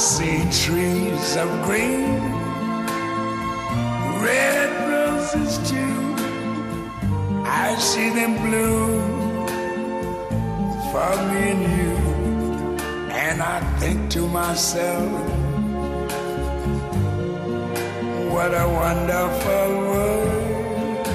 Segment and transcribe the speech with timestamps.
[0.00, 2.22] see trees of green,
[4.24, 6.14] red roses too.
[7.44, 9.46] I see them bloom
[10.90, 11.96] for me and you.
[13.12, 15.10] And I think to myself,
[18.32, 21.06] what a wonderful world.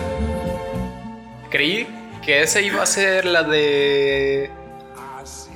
[1.50, 1.88] Creí
[2.22, 4.52] que esa iba a ser la de.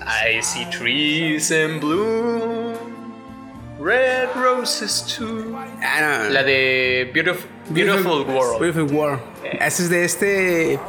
[0.02, 2.59] I see trees in bloom,
[3.90, 5.56] red roses too.
[5.82, 6.30] Ah, no.
[6.30, 8.60] La de Beautiful, Beautiful World.
[8.60, 9.20] Beautiful World.
[9.60, 10.80] Ese es de este.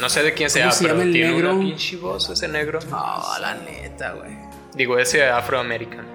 [0.00, 1.54] No sé de quién sea, ¿Cómo se pero el tiene negro?
[1.54, 2.80] una pinche voz ese negro.
[2.90, 4.32] Oh, la neta, güey.
[4.74, 6.08] Digo, ese afroamericano.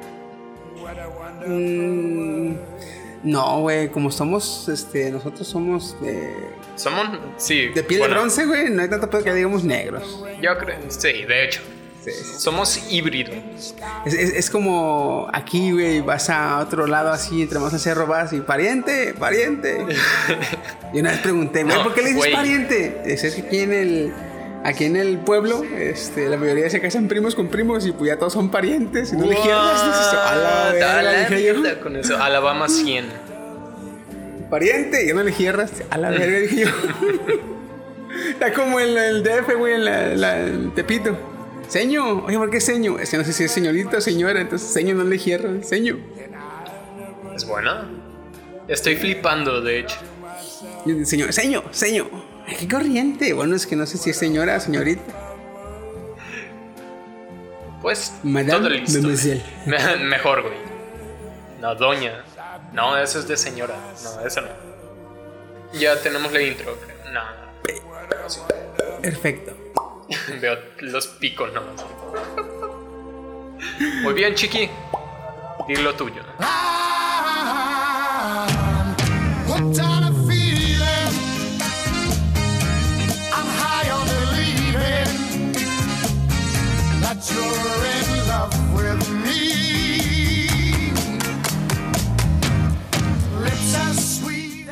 [1.45, 2.55] Mm,
[3.23, 6.33] no, güey, como somos, este, nosotros somos de,
[6.75, 7.07] Somos,
[7.37, 7.67] sí.
[7.69, 10.23] de piel bueno, de bronce, güey, no hay tanto pedo que digamos negros.
[10.41, 11.61] Yo creo, sí, de hecho.
[12.13, 13.35] Somos híbridos.
[14.05, 18.07] Es, es- es como aquí, güey, vas a otro lado así, entre más al cerro
[18.07, 19.85] vas y pariente, pariente.
[20.93, 23.01] y una vez pregunté, güey, No, ¿por qué le dices pariente?
[23.05, 24.13] Es que aquí en el,
[24.63, 28.17] aquí en el pueblo, este, la mayoría se casan primos con primos y pues ya
[28.17, 29.11] todos son parientes.
[29.13, 30.73] Y no le quieras, dices, a la What?
[30.73, 31.79] verga", A la dije yo.
[31.81, 32.17] con eso.
[32.21, 33.05] Alabama 100.
[34.49, 36.67] pariente, y ya no le cierras, a la verga, dije yo.
[38.31, 41.17] Está como el, el DF, güey, en la, la- el Tepito.
[41.67, 42.97] Seño, oye, ¿por qué seño?
[42.97, 45.97] Es que no sé si es señorita o señora, entonces seño no le cierras, seño.
[47.35, 47.89] ¿Es buena?
[48.67, 49.97] Estoy flipando, de hecho.
[51.03, 52.09] Señor, seño, seño.
[52.59, 53.33] Qué corriente.
[53.33, 55.03] Bueno, es que no sé si es señora o señorita.
[57.81, 58.99] Pues, Madame, todo listo.
[59.65, 60.55] Me- Mejor, güey.
[61.61, 62.23] No, doña.
[62.73, 63.75] No, eso es de señora.
[64.03, 64.47] No, eso no.
[65.77, 66.77] Ya tenemos la intro.
[67.13, 67.21] No.
[69.01, 69.53] Perfecto.
[70.41, 71.85] Veo los picos nomás.
[74.03, 74.69] Muy bien, chiqui.
[75.67, 76.23] Di lo tuyo.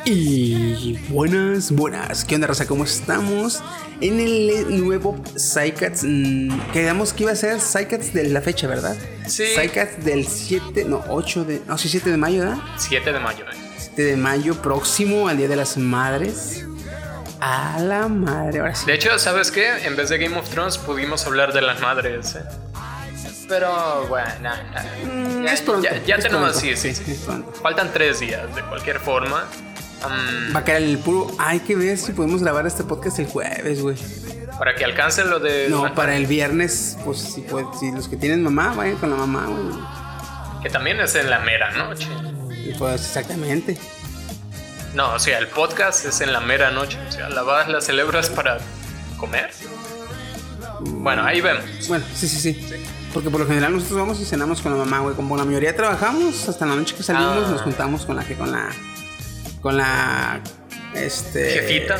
[0.06, 2.24] Hooked Y buenas, buenas.
[2.24, 2.64] ¿Qué onda, raza?
[2.64, 3.60] ¿Cómo estamos?
[4.00, 6.04] En el nuevo Psycats.
[6.04, 8.96] mm, Quedamos que iba a ser Psycats de la fecha, ¿verdad?
[9.26, 9.46] Sí.
[9.56, 11.60] Psycats del 7, no, 8 de.
[11.66, 12.58] No, sí, 7 de mayo, ¿verdad?
[12.76, 13.56] 7 de mayo, eh.
[13.78, 16.64] 7 de mayo próximo al Día de las Madres.
[17.40, 18.86] A la madre, ahora sí.
[18.86, 19.84] De hecho, ¿sabes qué?
[19.86, 22.42] En vez de Game of Thrones pudimos hablar de las madres, eh.
[23.48, 25.12] Pero bueno, no, no.
[25.40, 25.82] Mm, Ya- es pronto.
[25.82, 27.18] Ya, ya es tenemos, pronto, sí, sí, sí.
[27.60, 29.46] Faltan tres días, de cualquier forma.
[30.04, 31.26] Mm, Va a caer el puro.
[31.38, 33.96] Hay que ver si podemos grabar este podcast el jueves, güey.
[34.58, 35.68] para que alcance lo de.
[35.68, 39.16] No, para el viernes, pues si, puede- si los que tienen mamá, vayan con la
[39.16, 40.62] mamá, güey.
[40.62, 42.08] Que también es en la mera noche.
[42.78, 43.78] Pues exactamente.
[44.94, 46.98] No, o sea, el podcast es en la mera noche.
[47.08, 48.58] O sea, la vas, la celebras para
[49.18, 49.50] comer.
[50.80, 51.64] Bueno, ahí vemos.
[51.88, 52.62] Bueno, sí, sí, sí.
[53.12, 55.14] Porque por lo general nosotros vamos y cenamos con la mamá, güey.
[55.14, 57.50] Como la mayoría trabajamos, hasta la noche que salimos Ah.
[57.50, 58.70] nos juntamos con la que con la.
[59.60, 60.40] Con la.
[60.94, 61.50] Este.
[61.50, 61.96] Jefita.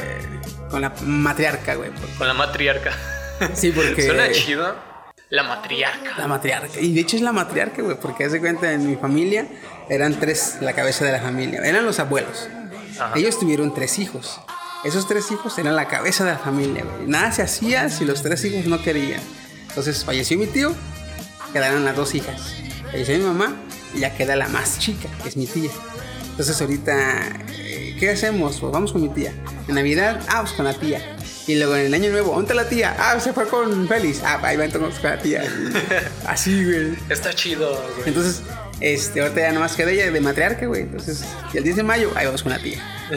[0.71, 1.91] Con la matriarca, güey.
[2.19, 2.93] Con la matriarca.
[3.55, 4.03] Sí, porque.
[4.03, 4.75] Suena chido.
[5.29, 6.15] La matriarca.
[6.19, 6.81] La matriarca.
[6.81, 9.47] Y de hecho es la matriarca, güey, porque hace cuenta en mi familia
[9.89, 11.61] eran tres la cabeza de la familia.
[11.65, 12.49] Eran los abuelos.
[12.99, 13.13] Ajá.
[13.17, 14.41] Ellos tuvieron tres hijos.
[14.85, 17.09] Esos tres hijos eran la cabeza de la familia, güey.
[17.09, 19.21] Nada se hacía si los tres hijos no querían.
[19.69, 20.73] Entonces falleció mi tío,
[21.53, 22.55] quedaron las dos hijas.
[22.91, 23.57] Falleció mi mamá
[23.95, 25.71] y ya queda la más chica, que es mi tía.
[26.37, 28.61] Entonces ahorita, eh, ¿qué hacemos?
[28.61, 29.33] Pues vamos con mi tía.
[29.69, 31.17] En Navidad, ah, pues con la tía.
[31.47, 32.95] Y luego en el año nuevo, ¿dónde está la tía?
[32.99, 34.23] Ah, se fue con Félix.
[34.23, 35.45] Ah, ahí va entonces con la tía.
[36.27, 36.99] Así, güey.
[37.09, 38.09] Está chido, güey.
[38.09, 38.43] Entonces,
[38.81, 40.83] este, ahorita ya nomás queda ella de matriarca, güey.
[40.83, 41.25] Entonces,
[41.55, 42.83] y el 10 de mayo, ahí vamos con la tía.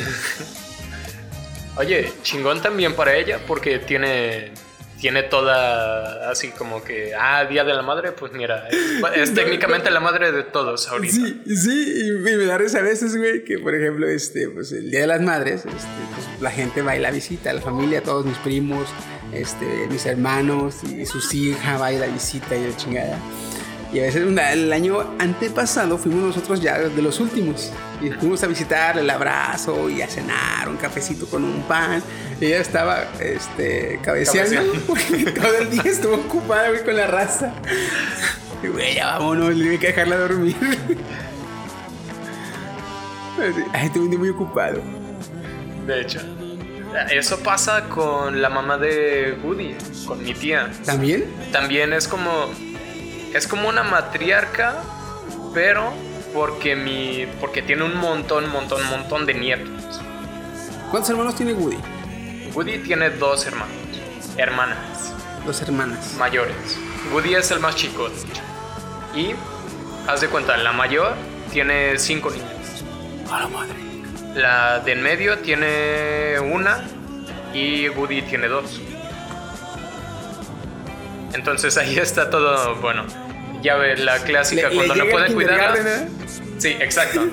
[1.76, 4.54] Oye, chingón también para ella porque tiene
[5.00, 8.78] tiene toda así como que ah día de la madre pues mira es,
[9.16, 12.82] es técnicamente la madre de todos ahorita Sí, sí, y me me da risa a
[12.82, 15.76] veces, güey, que por ejemplo, este, pues el Día de las Madres, este,
[16.16, 18.88] pues, la gente va y la visita, la familia, todos mis primos,
[19.34, 23.18] este, mis hermanos y sus hijas va y la visita y la chingada.
[23.92, 27.72] Y a veces una- el año antepasado fuimos nosotros ya de los últimos.
[28.02, 32.02] Y fuimos a visitar el abrazo y a cenar, un cafecito con un pan.
[32.40, 34.62] Y ella estaba este, cabeceando,
[35.42, 37.52] todo el día estuvo ocupada güey, con la raza.
[38.64, 40.56] Y, Güey, ya vámonos, le hay que dejarla dormir.
[43.74, 44.82] Ay, estuve muy ocupado.
[45.88, 46.20] de hecho
[47.12, 49.76] eso pasa con la mamá de Woody
[50.08, 51.26] con mi tía ¿También?
[51.52, 52.50] también es como
[53.34, 54.82] es como una matriarca
[55.54, 55.94] pero
[56.34, 60.02] porque mi porque tiene un montón, montón, montón de nietos.
[60.92, 61.78] ¿Cuántos hermanos tiene Woody?
[62.54, 63.76] Woody tiene dos hermanos,
[64.38, 65.14] hermanas
[65.46, 66.16] Dos hermanas.
[66.18, 66.78] mayores.
[67.14, 68.10] Woody es el más chico.
[69.16, 69.32] Y
[70.08, 71.14] haz de cuenta, la mayor
[71.52, 72.48] tiene cinco niños.
[73.32, 73.76] A la madre.
[74.36, 76.84] La de en medio tiene una
[77.54, 78.80] y Woody tiene dos.
[81.34, 83.06] Entonces ahí está todo, bueno,
[83.62, 85.76] ya ves la clásica Le- cuando le no el cuidarla.
[85.78, 86.08] ¿eh?
[86.58, 87.28] Sí, exacto.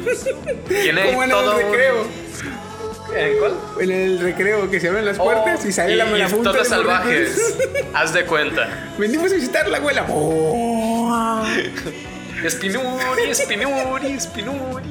[0.68, 2.06] Tiene Como en todo el un- recreo.
[3.16, 3.54] ¿En cuál?
[3.80, 6.38] En el recreo que se abren las puertas y sale la Oh, y, todos de
[6.44, 6.68] morritos.
[6.68, 7.54] salvajes.
[7.94, 8.68] Haz de cuenta.
[8.98, 10.06] Venimos a visitar a la abuela.
[10.10, 11.44] Oh.
[12.48, 14.84] Spinuri, Spinuri, Spinuri.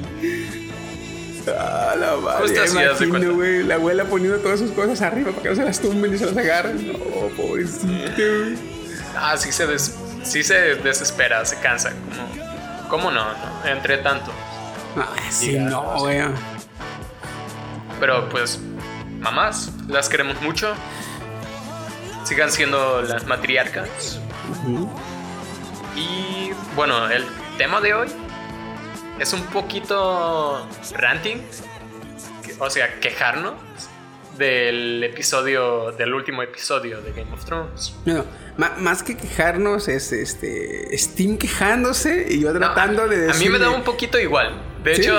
[1.46, 2.54] A la madre.
[2.54, 3.62] Ya imagino, güey.
[3.62, 6.26] La abuela poniendo todas sus cosas arriba para que no se las tumben y se
[6.26, 6.88] las agarren.
[6.92, 6.98] No,
[7.36, 8.22] pobrecito.
[9.16, 9.94] Ah, sí se, des-
[10.26, 11.90] sí se desespera, se cansa.
[11.90, 13.24] Como, ¿Cómo no?
[13.24, 13.68] no?
[13.68, 14.32] Entre tanto.
[14.96, 16.20] Ah, sí, Diga, no, no güey.
[18.00, 18.60] Pero pues,
[19.20, 20.74] mamás, las queremos mucho.
[22.24, 24.20] Sigan siendo las matriarcas.
[25.94, 27.24] Y bueno, el
[27.56, 28.08] tema de hoy
[29.18, 31.38] es un poquito ranting.
[32.58, 33.54] O sea, quejarnos
[34.38, 37.94] del episodio, del último episodio de Game of Thrones.
[38.04, 38.24] No,
[38.78, 43.48] más que quejarnos es este Steam quejándose y yo No, tratando a, de a mí
[43.48, 44.52] me da decirle- un poquito igual.
[44.82, 45.02] De Sí.
[45.02, 45.18] hecho,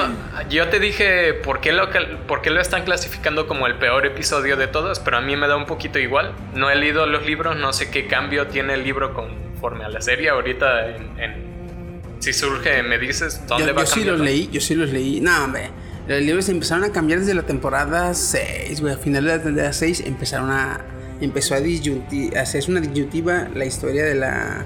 [0.50, 1.90] yo te dije por qué, lo,
[2.26, 5.48] por qué lo están clasificando como el peor episodio de todos, pero a mí me
[5.48, 6.34] da un poquito igual.
[6.54, 10.00] No he leído los libros, no sé qué cambio tiene el libro conforme a la
[10.02, 10.30] serie.
[10.30, 14.18] Ahorita, en- en- si surge, me dices dónde yo, va yo sí cambiando.
[14.24, 15.20] los leí, yo sí los leí.
[15.22, 15.70] No, hombre.
[16.08, 18.94] Los libros empezaron a cambiar desde la temporada 6, güey.
[18.94, 20.82] A finales de la temporada 6 empezaron a.
[21.20, 24.66] Empezó a disyunti- a hacerse una disyuntiva la historia de la,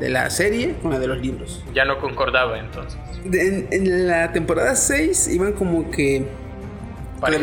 [0.00, 1.64] de la serie con la de los libros.
[1.72, 2.98] Ya no concordaba entonces.
[3.24, 6.26] De- en, en la temporada 6 iban como que.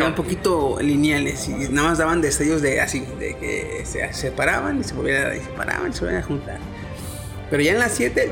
[0.10, 4.84] Un poquito lineales y nada más daban destellos de así, de que se separaban y
[4.84, 6.58] se volvían a, y se separaban y se volvían a juntar.
[7.50, 8.32] Pero ya en las 7,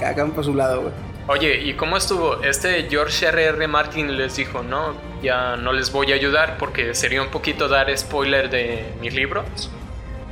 [0.00, 0.92] cada uno por su lado, güey.
[1.28, 2.42] Oye, ¿y cómo estuvo?
[2.42, 3.68] Este George R.R.
[3.68, 7.96] Martin les dijo, no, ya no les voy a ayudar porque sería un poquito dar
[7.98, 9.70] spoiler de mis libros.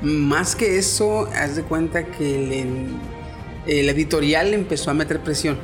[0.01, 2.87] Más que eso, haz de cuenta que el,
[3.67, 5.59] el editorial le empezó a meter presión.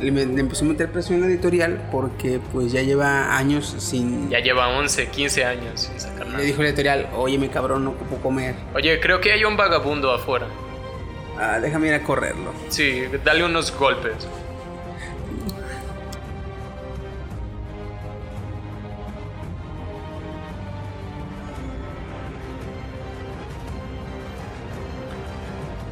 [0.00, 4.28] Le, le empezó a meter presión al editorial porque pues ya lleva años sin...
[4.28, 6.44] Ya lleva 11, 15 años sin sacar Le nada.
[6.44, 8.56] dijo el editorial, óyeme cabrón, no ocupo comer.
[8.74, 10.46] Oye, creo que hay un vagabundo afuera.
[11.42, 12.52] Ah, déjame ir a correrlo.
[12.68, 14.26] Sí, dale unos golpes.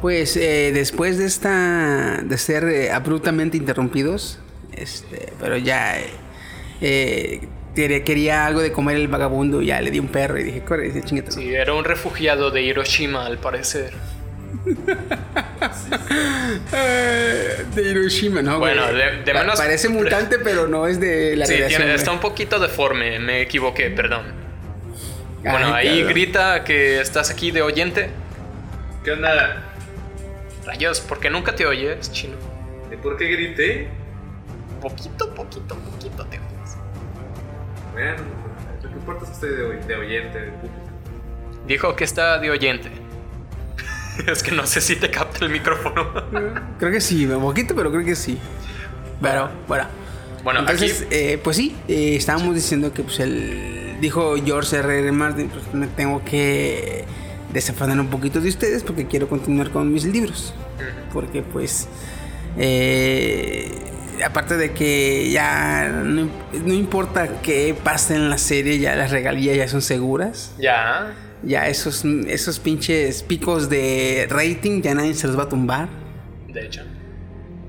[0.01, 4.39] Pues eh, después de esta de ser eh, abruptamente interrumpidos,
[4.71, 7.41] este, pero ya eh,
[7.75, 10.83] eh, quería- algo de comer el vagabundo, ya le di un perro y dije, corre,
[10.85, 11.31] dice, chingate.
[11.33, 13.93] Sí, era un refugiado de Hiroshima, al parecer.
[16.73, 18.59] Eh, de Hiroshima, ¿no?
[18.59, 18.75] güey?
[18.77, 21.85] Bueno, de- de Pa- menos- Parece mutante, pero no es de la Sí, radiación, tiene-
[21.85, 21.95] güey.
[21.95, 24.23] está un poquito deforme, me equivoqué, perdón.
[25.43, 26.13] Ay, Bueno, ahí cabrón.
[26.13, 28.09] grita que estás aquí de oyente.
[29.03, 29.63] ¿Qué onda?
[30.65, 32.35] Rayos, ¿por qué nunca te oyes, chino?
[32.91, 33.87] ¿Y por qué grité?
[34.81, 36.77] Poquito, poquito, poquito te oyes.
[37.93, 38.15] Bueno,
[38.83, 40.51] lo que importa es que estoy de, oy- de oyente.
[41.67, 42.89] Dijo que está de oyente.
[44.27, 46.11] es que no sé si te capta el micrófono.
[46.79, 48.37] Creo que sí, un poquito, pero creo que sí.
[49.21, 49.85] Pero, bueno.
[50.43, 54.99] Bueno, Entonces, aquí- eh, pues sí, eh, estábamos diciendo que pues el dijo George R.
[54.99, 55.11] R.
[55.11, 57.03] Martin, pues me tengo que
[57.51, 60.53] desafanar un poquito de ustedes porque quiero continuar con mis libros.
[61.11, 61.89] Porque pues
[62.57, 63.69] eh,
[64.25, 66.29] aparte de que ya no,
[66.63, 70.53] no importa qué pase en la serie, ya las regalías ya son seguras.
[70.57, 71.13] ya.
[71.43, 75.87] Ya esos, esos pinches picos de rating ya nadie se los va a tumbar.
[76.47, 76.81] De hecho.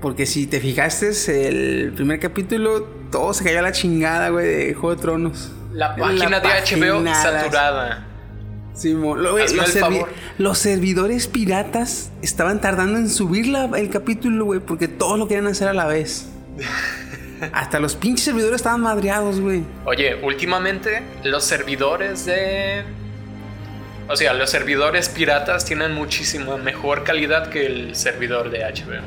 [0.01, 1.11] Porque si te fijaste,
[1.47, 5.51] el primer capítulo, todo se cayó a la chingada, güey, de Juego de Tronos.
[5.71, 8.07] La página de HBO saturada.
[8.73, 10.09] Sí, mo- lo- los, el servi- favor.
[10.37, 15.47] los servidores piratas estaban tardando en subir la- el capítulo, güey, porque todos lo querían
[15.47, 16.29] hacer a la vez.
[17.53, 19.63] Hasta los pinches servidores estaban madreados, güey.
[19.85, 22.83] Oye, últimamente los servidores de...
[24.11, 29.01] O sea, los servidores piratas tienen muchísimo mejor calidad que el servidor de HBO.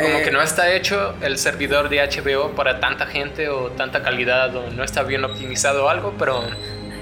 [0.00, 4.02] Como Eh, que no está hecho el servidor de HBO para tanta gente o tanta
[4.02, 6.54] calidad o no está bien optimizado algo, pero,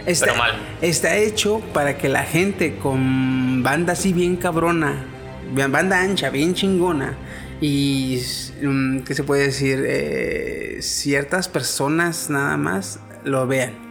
[0.06, 0.52] Está, pero mal.
[0.80, 5.04] está hecho para que la gente con banda así bien cabrona,
[5.52, 7.18] banda ancha, bien chingona,
[7.60, 8.22] Y,
[8.62, 9.82] mm, ¿qué se puede decir?
[9.86, 13.85] Eh, ciertas personas nada más lo vean.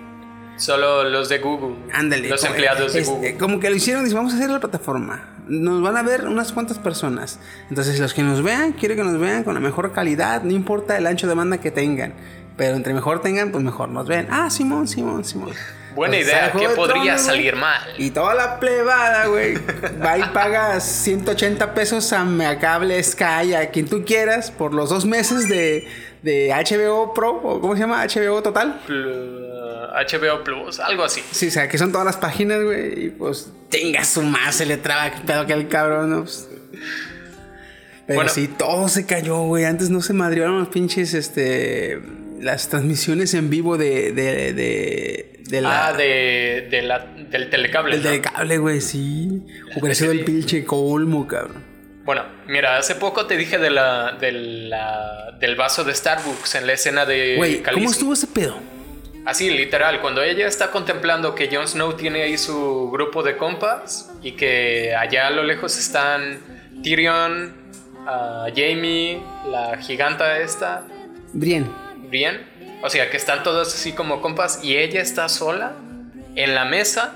[0.58, 1.76] Solo los de Google.
[1.94, 2.30] Ándale.
[2.30, 3.38] Los empleados de es- Google.
[3.38, 5.30] Como que lo hicieron, dice, vamos a hacer la plataforma.
[5.48, 7.40] Nos van a ver unas cuantas personas.
[7.70, 10.98] Entonces, los que nos vean, quiero que nos vean con la mejor calidad, no importa
[10.98, 12.14] el ancho de banda que tengan.
[12.58, 14.28] Pero entre mejor tengan, pues mejor nos ven.
[14.32, 15.52] Ah, Simón, Simón, Simón.
[15.94, 17.82] Buena Pues, idea, sale Juego ¿qué de podría salir mal?
[17.98, 19.56] Y toda la plebada, güey,
[20.04, 25.06] va y paga 180 pesos a Megacable, Sky, a quien tú quieras, por los dos
[25.06, 25.88] meses de,
[26.26, 28.04] de HBO Pro, o ¿cómo se llama?
[28.06, 28.82] HBO Total.
[28.86, 29.46] Pl-
[30.10, 31.22] HBO Plus, algo así.
[31.32, 33.06] Sí, o sea, que son todas las páginas, güey.
[33.06, 36.22] Y pues, tenga su más, se le traba pedo que el cabrón, ¿no?
[36.24, 36.50] Pues,
[38.08, 38.30] pero Bueno.
[38.30, 39.66] sí, todo se cayó, güey.
[39.66, 42.02] Antes no se madrieron los pinches, este.
[42.42, 44.12] Las transmisiones en vivo de.
[44.12, 45.88] de, de, de la.
[45.88, 47.96] Ah, de, de la, del telecable.
[47.96, 48.10] Del ¿no?
[48.10, 49.46] telecable, güey, sí.
[49.76, 51.64] Hubiera sido el pinche colmo, cabrón.
[52.06, 56.68] Bueno, mira, hace poco te dije de la, de la- del vaso de Starbucks en
[56.68, 58.56] la escena de Güey, ¿cómo estuvo ese pedo?
[59.26, 64.12] Así, literal, cuando ella está contemplando que Jon Snow tiene ahí su grupo de compas
[64.22, 66.40] y que allá a lo lejos están
[66.84, 67.56] Tyrion,
[68.06, 69.20] ah, Jamie,
[69.50, 70.84] la giganta esta,
[71.34, 71.68] Bien.
[72.08, 72.40] Brienne,
[72.84, 75.74] o sea, que están todos así como compas y ella está sola
[76.36, 77.16] en la mesa.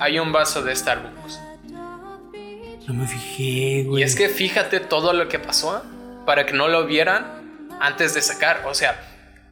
[0.00, 1.38] Hay un vaso de Starbucks.
[2.92, 4.02] No me fijé, güey.
[4.02, 5.82] Y es que fíjate todo lo que pasó
[6.26, 8.62] para que no lo vieran antes de sacar.
[8.66, 9.00] O sea,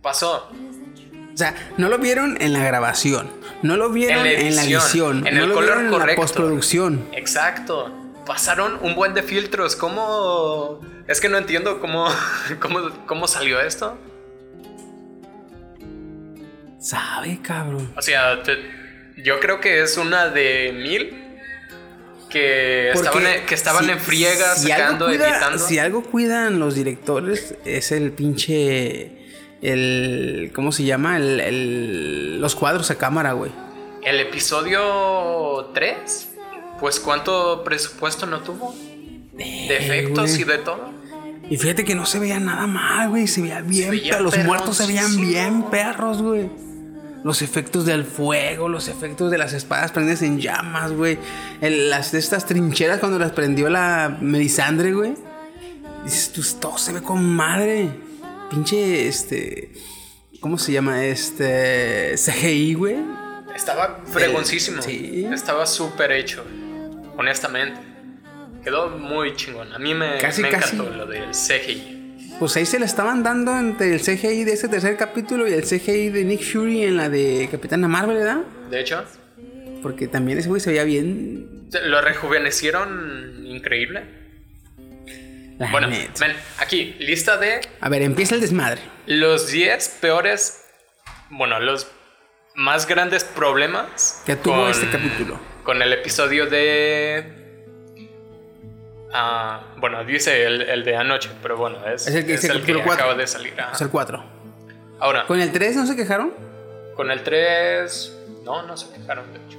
[0.03, 3.31] pasó O sea, no lo vieron en la grabación.
[3.63, 6.15] No lo vieron En en la edición, en no el lo color vieron en la
[6.17, 7.09] postproducción.
[7.13, 7.93] Exacto.
[8.27, 9.75] Pasaron un buen de filtros.
[9.77, 10.81] ¿Cómo?
[11.07, 12.07] Es que no entiendo cómo,
[12.61, 13.97] cómo, cómo salió esto.
[16.81, 17.93] Sabe, cabrón.
[17.97, 18.77] O sea, te-
[19.23, 21.28] yo creo que es una de mil
[22.29, 25.59] que Porque estaban, en- que estaban si- en friega si algo sacando, cuida- editando.
[25.59, 29.13] Si algo cuidan los directores es el pinche.
[29.63, 30.53] El.
[30.55, 31.17] ¿Cómo se llama?
[31.17, 33.51] El, el- los cuadros a cámara, güey.
[34.05, 36.29] El episodio 3,
[36.81, 38.75] pues ¿cuánto presupuesto no tuvo?
[39.33, 40.41] De efectos güey.
[40.41, 40.91] y de todo.
[41.51, 43.27] Y fíjate que no se veía nada mal, güey.
[43.27, 43.91] Se veía bien.
[43.91, 46.51] veía pero los muertos se veían bien perros, güey.
[47.25, 51.19] Los efectos del fuego, los efectos de las espadas prendidas en llamas, güey.
[51.61, 55.15] Las de estas trincheras cuando las prendió la Melisandre, güey.
[56.05, 57.91] Dices, tú, todo se ve con madre.
[58.51, 59.73] Pinche, este.
[60.41, 61.05] ¿Cómo se llama?
[61.05, 62.15] Este.
[62.17, 62.97] CGI, güey.
[63.55, 64.81] Estaba fregoncísimo.
[64.81, 65.27] Sí.
[65.33, 66.45] Estaba súper hecho.
[67.17, 67.81] Honestamente.
[68.63, 69.73] Quedó muy chingón.
[69.73, 70.77] A mí me, Casi, me casi.
[70.77, 71.98] encantó lo del CGI.
[72.39, 75.65] Pues ahí se le estaban dando entre el CGI de este tercer capítulo y el
[75.65, 78.43] CGI de Nick Fury en la de Capitana Marvel, ¿verdad?
[78.71, 79.05] De hecho,
[79.83, 81.69] Porque también ese güey se veía bien.
[81.85, 84.05] lo rejuvenecieron increíble.
[85.59, 85.89] La Bueno,
[86.59, 88.81] aquí, lista de A ver, empieza el desmadre.
[89.07, 90.65] los 10 peores.
[91.31, 91.89] Bueno, los
[92.55, 95.41] más grandes problemas Que tuvo este capítulo.
[95.65, 97.38] Con el episodio de.
[99.13, 102.35] Ah, bueno, dice el, el de anoche, pero bueno, es, Es el que
[102.73, 102.93] el cuatro.
[102.93, 103.59] acaba de salir.
[103.61, 103.73] ajá.
[103.75, 104.23] Es el 4.
[105.01, 106.33] Ahora, Con el 3 no se quejaron.
[106.95, 108.15] con el 3.
[108.45, 109.59] No, no se quejaron, de hecho.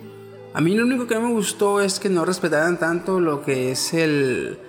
[0.54, 3.72] A mí lo único que no me gustó es que no respetaran tanto lo que
[3.72, 4.60] es el,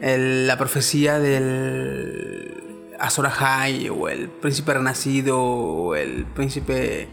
[0.00, 7.08] el- la profecía del Azor Ahai o el príncipe renacido o el príncipe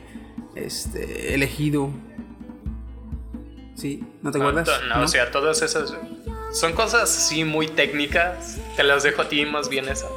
[0.55, 1.89] este, elegido.
[3.75, 4.03] ¿Sí?
[4.21, 4.79] ¿No te No, acuerdas?
[4.79, 5.93] to- no, o sea, todas esas.
[6.51, 8.57] Son cosas así muy técnicas.
[8.75, 10.09] Te las dejo a ti más bien esas.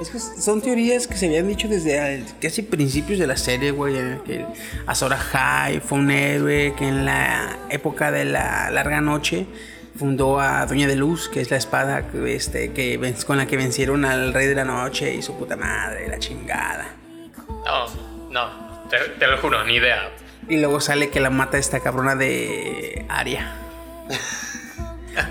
[0.00, 3.96] Es que son teorías que se habían dicho desde casi principios de la serie, güey.
[3.96, 4.46] en el Que el
[4.86, 9.46] Azor Ahai fue un héroe que en la época de la larga noche
[9.96, 14.04] fundó a Doña de Luz, que es la espada este, que con la que vencieron
[14.04, 16.94] al Rey de la Noche y su puta madre, la chingada.
[17.64, 17.86] No,
[18.30, 20.10] no, te, te lo juro, ni idea.
[20.48, 23.56] Y luego sale que la mata esta cabrona de Aria.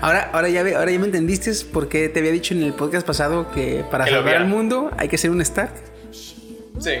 [0.00, 3.06] Ahora, ahora, ya, ahora ya me entendiste por qué te había dicho en el podcast
[3.06, 5.72] pasado que para Que salvar al mundo hay que ser un Stark.
[6.78, 6.92] Sí,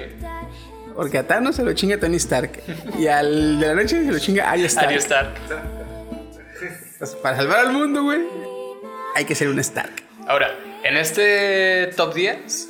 [0.94, 2.62] Porque a Thanos se lo chinga Tony Stark.
[2.98, 4.88] Y al de la noche se lo chinga Arya Stark.
[4.88, 5.34] Arya Stark.
[6.92, 8.20] Entonces, para salvar al mundo, güey,
[9.14, 9.92] hay que ser un Stark.
[10.26, 12.68] Ahora, en este top 10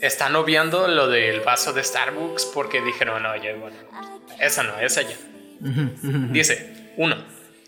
[0.00, 3.76] están obviando lo del vaso de Starbucks porque dijeron, no, ya, bueno,
[4.40, 5.16] esa no, esa ya.
[6.30, 7.16] Dice, uno,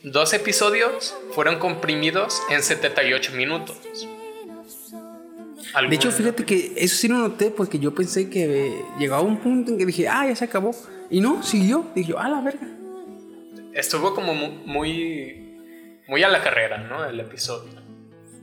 [0.02, 3.76] dos episodios fueron comprimidos en 78 minutos.
[5.88, 9.70] De hecho, fíjate que eso sí lo noté porque yo pensé que llegaba un punto
[9.72, 10.72] en que dije, ah, ya se acabó.
[11.10, 11.86] Y no, siguió.
[11.94, 12.66] Dije, ah, la verga.
[13.74, 15.58] Estuvo como mu- muy,
[16.08, 17.04] muy a la carrera, ¿no?
[17.04, 17.70] El episodio.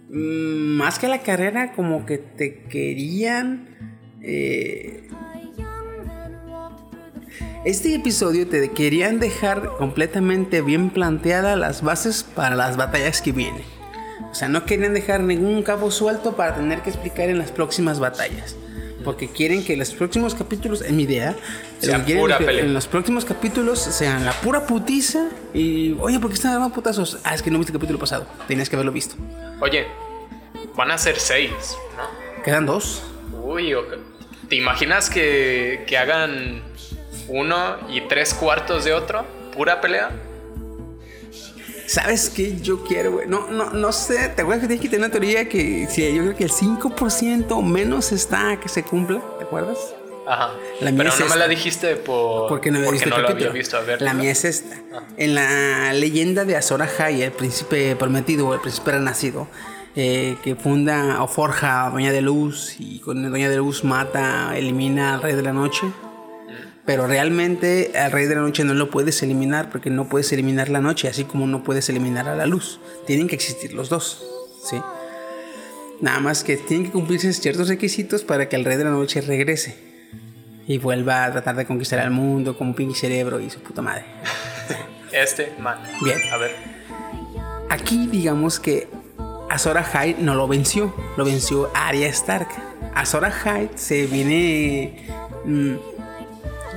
[0.09, 3.75] mm, más que la carrera, como que te querían.
[4.21, 5.07] eh,
[7.67, 13.63] este episodio te querían dejar completamente bien planteadas las bases para las batallas que vienen.
[14.31, 17.99] O sea, no querían dejar ningún cabo suelto para tener que explicar en las próximas
[17.99, 18.55] batallas.
[19.03, 21.35] Porque quieren que los próximos capítulos, en mi idea,
[21.81, 22.63] lo Sea que quieren pura pelea.
[22.63, 25.27] en los próximos capítulos sean la pura putiza.
[25.53, 27.17] Y, oye, ¿por qué están dando putazos?
[27.25, 28.27] Ah, es que no viste el capítulo pasado.
[28.47, 29.15] Tenías que haberlo visto.
[29.59, 29.87] Oye,
[30.77, 31.51] van a ser seis,
[31.97, 32.43] ¿no?
[32.43, 33.03] Quedan dos.
[33.43, 33.75] Uy.
[34.47, 36.61] ¿te imaginas que, que hagan
[37.27, 39.25] uno y tres cuartos de otro?
[39.55, 40.11] ¿Pura pelea?
[41.87, 43.27] ¿Sabes qué yo quiero, güey?
[43.27, 44.29] No, no, no sé.
[44.29, 47.45] ¿Te acuerdas que tienes que tener una teoría que si yo creo que el 5%
[47.51, 49.21] o menos está a que se cumpla?
[49.37, 49.77] ¿Te acuerdas?
[50.27, 50.51] Ajá.
[50.81, 51.39] La mía Pero es no me esta.
[51.39, 52.49] la dijiste por...
[52.49, 53.77] Porque no había visto no lo había visto.
[53.77, 54.75] A ver, la mía es esta.
[55.15, 59.47] En la leyenda de Azor Ahai, el príncipe prometido o el príncipe renacido,
[59.95, 64.57] eh, que funda o forja a Doña de Luz y con Doña de Luz mata,
[64.57, 65.87] elimina al Rey de la Noche.
[66.87, 70.69] Pero realmente al Rey de la Noche no lo puedes eliminar porque no puedes eliminar
[70.69, 72.79] la noche, así como no puedes eliminar a la luz.
[73.05, 74.25] Tienen que existir los dos,
[74.63, 74.81] ¿sí?
[75.99, 79.19] Nada más que tienen que cumplirse ciertos requisitos para que el Rey de la Noche
[79.19, 79.75] regrese
[80.65, 83.81] y vuelva a tratar de conquistar al mundo como un pinche cerebro y su puta
[83.81, 84.05] madre.
[85.11, 85.77] Este, man.
[86.03, 86.19] Bien.
[86.33, 86.51] A ver.
[87.69, 88.89] Aquí digamos que
[89.49, 92.49] Azor Ahai no lo venció, lo venció Arya Stark.
[92.93, 95.07] Azor Ahai se viene
[95.45, 95.75] mm,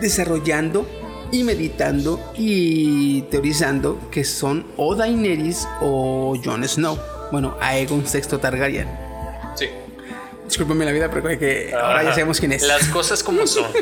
[0.01, 0.87] desarrollando
[1.33, 6.99] y meditando y teorizando que son o Daenerys o Jon Snow.
[7.31, 8.89] Bueno, Aegon VI Targaryen.
[9.55, 9.67] Sí.
[10.45, 12.63] Discúlpame la vida, pero creo que ahora ya sabemos quién es.
[12.63, 13.67] Las cosas como son.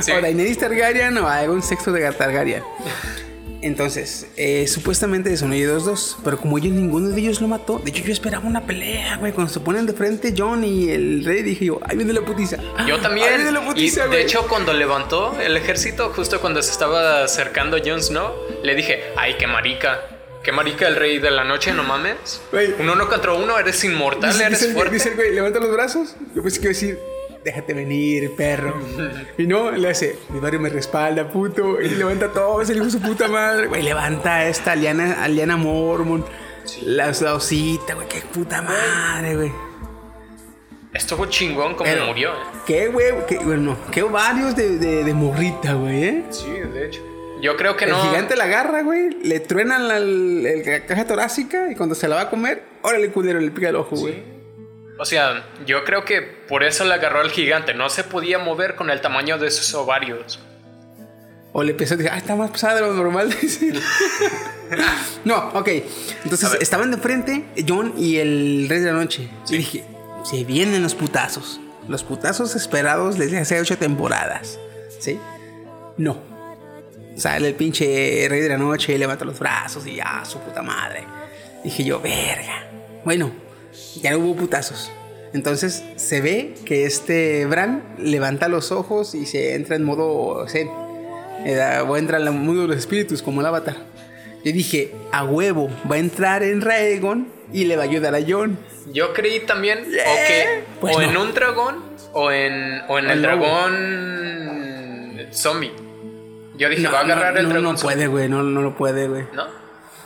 [0.00, 0.12] Sí.
[0.12, 2.62] O Daenerys Targaryen o Aegon VI de Targaryen.
[3.60, 7.90] Entonces, eh, supuestamente son ellos dos, pero como ellos ninguno de ellos lo mató, de
[7.90, 11.42] hecho yo esperaba una pelea, güey, cuando se ponen de frente John y el rey,
[11.42, 12.56] dije yo, ahí viene la putiza.
[12.86, 13.34] Yo Ahí también.
[13.36, 17.78] viene la Y putiza, de hecho, cuando levantó el ejército, justo cuando se estaba acercando
[17.84, 18.32] Jon Snow,
[18.62, 20.00] le dije, ay, qué marica.
[20.44, 22.40] Qué marica el rey de la noche, no mames.
[22.52, 22.72] Güey.
[22.78, 24.94] Un uno contra uno, eres inmortal, dice, eres dice fuerte.
[24.94, 26.14] dice el güey, levanta los brazos.
[26.34, 26.98] Yo pensé que iba a decir,
[27.48, 28.74] déjate venir, perro.
[29.36, 31.80] y no, le hace, mi barrio me respalda, puto.
[31.80, 33.66] Y levanta todo, el hijo de su puta madre.
[33.66, 36.24] Güey, levanta a esta Aliana, Aliana Mormon.
[36.82, 39.52] La, la osita, güey, qué puta madre, güey.
[40.92, 42.30] Estuvo chingón como Pero- murió.
[42.32, 42.36] ¿eh?
[42.66, 46.24] Qué, güey, qué, bueno, qué varios de, de, de morrita, güey, ¿eh?
[46.30, 47.00] Sí, de hecho.
[47.40, 48.02] Yo creo que El no.
[48.02, 52.08] gigante la agarra, güey, le truenan la, el- el- la caja torácica y cuando se
[52.08, 54.22] la va a comer, órale, culero, le pica el ojo, güey.
[54.98, 57.72] O sea, yo creo que por eso le agarró al gigante.
[57.72, 60.40] No se podía mover con el tamaño de sus ovarios.
[61.52, 63.34] O le empezó a decir, ah, está más pesada de lo normal.
[65.24, 65.68] no, ok.
[66.24, 69.28] Entonces estaban de frente John y el Rey de la Noche.
[69.48, 69.84] Y dije,
[70.24, 71.60] se vienen los putazos.
[71.86, 74.58] Los putazos esperados desde hace ocho temporadas.
[74.98, 75.18] ¿Sí?
[75.96, 76.18] No.
[77.16, 80.60] Sale el pinche Rey de la Noche y levanta los brazos y ya, su puta
[80.60, 81.04] madre.
[81.64, 82.68] Dije yo, verga.
[83.04, 83.32] Bueno,
[84.02, 84.90] ya no hubo putazos.
[85.34, 90.70] Entonces se ve que este Bran levanta los ojos y se entra en modo zen.
[91.44, 93.76] Eh, O entra en el mundo de los espíritus como el avatar.
[94.44, 98.18] Yo dije, a huevo, va a entrar en Raegon y le va a ayudar a
[98.26, 98.58] Jon.
[98.92, 100.04] Yo creí también o Yeah.
[100.26, 101.10] que Pues o no.
[101.10, 101.76] en un dragón
[102.14, 105.72] o en, o en el, El dragón zombie.
[106.56, 108.76] Yo dije, va a agarrar no, el no, dragón no puede, güey, no, no lo
[108.76, 109.24] puede, güey.
[109.32, 109.44] ¿No?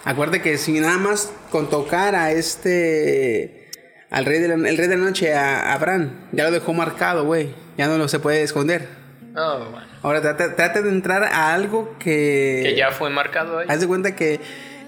[0.05, 3.69] Acuérdate que si nada más con tocar a este.
[4.11, 6.75] Al rey de la, el rey de la noche, a, a Bran, ya lo dejó
[6.75, 7.55] marcado, güey.
[7.79, 8.87] Ya no lo se puede esconder.
[9.35, 9.87] Oh, bueno.
[10.03, 12.61] Ahora trata, trata de entrar a algo que.
[12.65, 13.67] Que ya fue marcado ahí.
[13.69, 14.41] Haz de cuenta que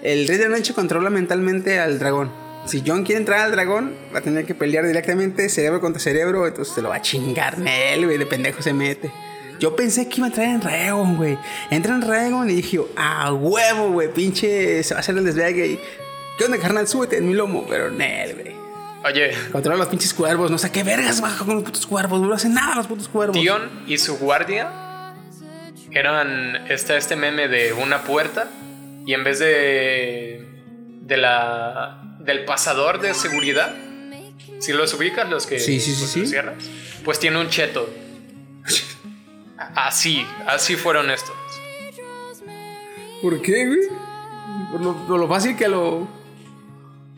[0.03, 2.31] el rey de la noche controla mentalmente al dragón.
[2.65, 6.47] Si John quiere entrar al dragón, va a tener que pelear directamente cerebro contra cerebro,
[6.47, 9.11] entonces se lo va a chingar él, güey, de pendejo se mete.
[9.59, 11.37] Yo pensé que iba a entrar en Raegon, güey.
[11.69, 15.67] Entra en Raegon y dije, a huevo, güey, pinche, se va a hacer el desvergue
[15.67, 15.79] y...
[16.37, 16.87] ¿Qué onda, carnal?
[16.87, 18.55] Súbete en mi lomo, pero Nel, güey.
[19.05, 22.33] Oye, Controla los pinches cuervos, no sé qué vergas baja con los putos cuervos, no
[22.33, 23.37] hacen nada los putos cuervos.
[23.39, 25.13] Tion y su guardia
[25.91, 28.49] eran este, este meme de una puerta
[29.05, 30.43] y en vez de
[31.03, 33.75] de la del pasador de seguridad,
[34.59, 36.19] si los ubicas los que Sí, sí, sí, pues, sí.
[36.21, 36.55] los cierras,
[37.03, 37.87] pues tiene un cheto.
[39.75, 41.35] Así, así fueron estos.
[43.21, 43.79] ¿Por qué, güey?
[44.71, 46.07] Por lo, por lo fácil que lo...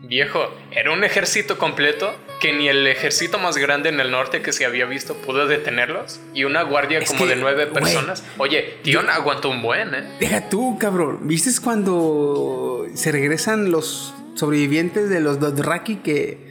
[0.04, 0.40] Viejo,
[0.72, 4.66] era un ejército completo que ni el ejército más grande en el norte que se
[4.66, 6.22] había visto pudo detenerlos.
[6.34, 8.24] Y una guardia Es como que, de nueve personas.
[8.38, 10.04] Oye, Tion aguantó un buen, ¿eh?
[10.20, 11.28] Deja tú, cabrón.
[11.28, 16.48] ¿Viste cuando se regresan los sobrevivientes de los Dothraki que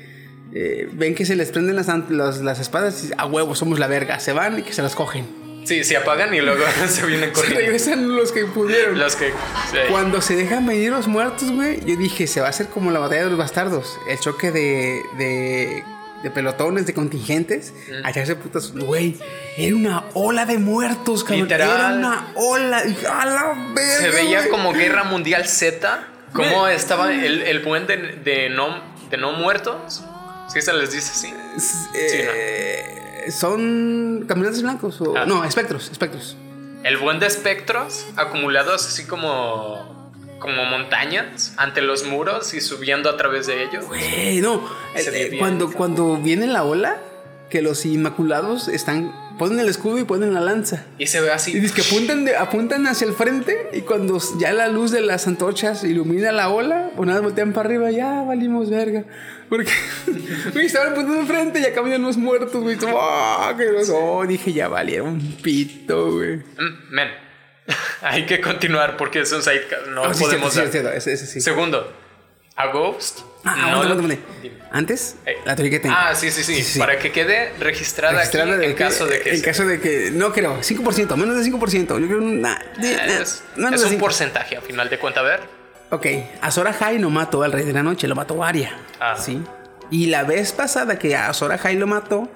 [0.53, 1.89] eh, ven que se les prenden las,
[2.41, 4.21] las espadas y a huevo, somos la verga.
[4.21, 5.46] Se van y que se las cogen.
[5.67, 7.61] Sí, se apagan y luego se vienen Se corriendo.
[7.61, 8.99] regresan los que pudieron.
[8.99, 9.31] Los que.
[9.31, 9.79] sí.
[9.91, 13.01] Cuando se dejan venir los muertos, güey, yo dije, se va a hacer como la
[13.01, 13.99] batalla de los bastardos.
[14.09, 15.83] El choque de, de,
[16.23, 17.75] de pelotones, de contingentes,
[18.05, 18.73] a echarse putas.
[18.73, 19.19] Güey,
[19.57, 21.43] era una ola de muertos, cabrón.
[21.49, 21.69] Literal.
[21.71, 22.79] Era una ola.
[23.11, 24.01] A la verga.
[24.01, 26.09] Se veía como Guerra Mundial Z.
[26.33, 26.75] Güey.
[26.75, 30.05] estaba el, el buen de, de no, de no muertos.
[30.49, 31.35] Sí, se les dice así.
[31.95, 35.01] Eh, Son caminantes blancos.
[35.01, 35.25] o- Ah.
[35.27, 36.37] No, espectros, espectros.
[36.85, 39.95] El buen de espectros acumulados así como.
[40.39, 43.87] Como montañas ante los muros y subiendo a través de ellos.
[43.87, 44.57] Güey, no.
[44.95, 47.01] Eh, eh, cuando, cuando viene la ola,
[47.51, 49.13] que los inmaculados están.
[49.39, 50.87] Ponen el escudo y ponen la lanza.
[50.99, 51.61] Y se ve Y así.
[51.61, 55.27] dice que apuntan, de- apuntan hacia el frente y cuando ya la luz de las
[55.27, 59.05] antorchas ilumina la ola, o nada, voltean para arriba, ya valimos verga.
[59.51, 59.71] Porque
[60.55, 62.79] estaban apuntando al frente y acá venían los muertos, güey.
[62.99, 63.69] ¡ah, qué!
[63.93, 66.37] Oh, dije, ya valieron un pito, güey.
[66.37, 67.09] Mm, Men.
[68.01, 69.89] Hay que continuar porque es un sidecast.
[69.89, 70.83] No Ah, sí, podemos cierto, dar.
[70.83, 71.41] cierto, ese, ese sí.
[71.43, 71.93] Segundo,
[72.57, 73.21] a Ghost.
[73.47, 74.17] Ah, no aguanta, lo- aguanta.
[74.73, 75.95] Antes, Eh, la teoría que tengo.
[75.97, 76.79] Ah, sí, sí, sí.
[76.79, 79.31] Para que quede registrada, aquí de en que- caso de que.
[79.31, 80.11] En se- caso de que.
[80.13, 81.99] No creo, 5%, menos de 5%.
[81.99, 82.21] Yo creo.
[82.21, 84.01] Nah, Eh, nah, es, menos es de un 5.
[84.01, 85.21] porcentaje a final de cuenta.
[85.21, 85.41] A ver.
[85.91, 86.07] Ok,
[86.43, 88.77] Azor Ahai no mató al Rey de la Noche, lo mató Arya.
[89.01, 89.17] Ah.
[89.17, 89.41] Sí.
[89.91, 92.29] Y la vez pasada que Azor Ahai lo mató,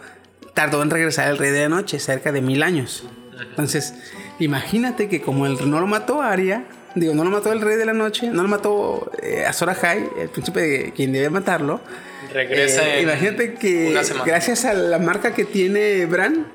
[0.55, 3.05] tardó en regresar el Rey de la Noche, cerca de mil años.
[3.41, 3.95] Entonces,
[4.39, 6.65] imagínate que como el no lo mató Arya,
[6.95, 10.09] digo, no lo mató el Rey de la Noche, no lo mató eh, Azor Ahai,
[10.19, 11.81] el príncipe de quien debe matarlo.
[12.33, 16.47] Regresa eh, en imagínate que una gracias a la marca que tiene Bran,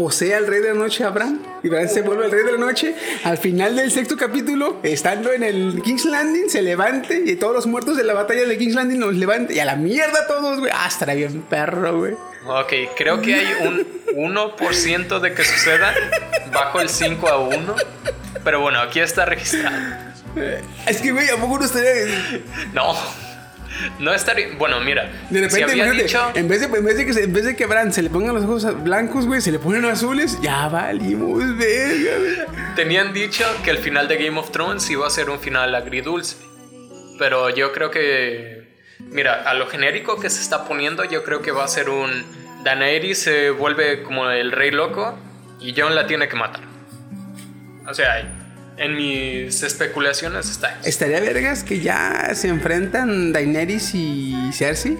[0.00, 1.40] posee al Rey de la Noche a Bran.
[1.62, 2.94] Y Bran se vuelve el Rey de la Noche.
[3.24, 7.66] Al final del sexto capítulo, estando en el King's Landing, se levante y todos los
[7.66, 9.54] muertos de la batalla de King's Landing los levante.
[9.54, 10.72] Y a la mierda todos, güey.
[10.74, 12.14] Ah, estará bien perro, güey.
[12.46, 15.94] Ok, creo que hay un 1% de que suceda
[16.52, 17.76] bajo el 5 a 1.
[18.44, 19.76] Pero bueno, aquí está registrado.
[20.86, 22.40] Es que, güey, ¿a poco no estaría...
[22.72, 22.94] No,
[23.98, 24.48] no estaría.
[24.56, 26.30] Bueno, mira, De repente, si imagínate, dicho.
[26.34, 28.10] en, vez de, en, vez de que se- en vez de que Bran se le
[28.10, 32.74] pongan los ojos blancos, güey, se le ponen azules, ya valimos, verga, güey.
[32.76, 36.36] Tenían dicho que el final de Game of Thrones iba a ser un final agridulce.
[37.18, 38.69] Pero yo creo que.
[39.10, 42.24] Mira, a lo genérico que se está poniendo, yo creo que va a ser un.
[42.64, 45.18] Daenerys se vuelve como el rey loco
[45.60, 46.60] y Jon la tiene que matar.
[47.88, 48.20] O sea,
[48.76, 50.88] en mis especulaciones está eso.
[50.88, 54.98] Estaría vergas que ya se enfrentan Daenerys y Cersei.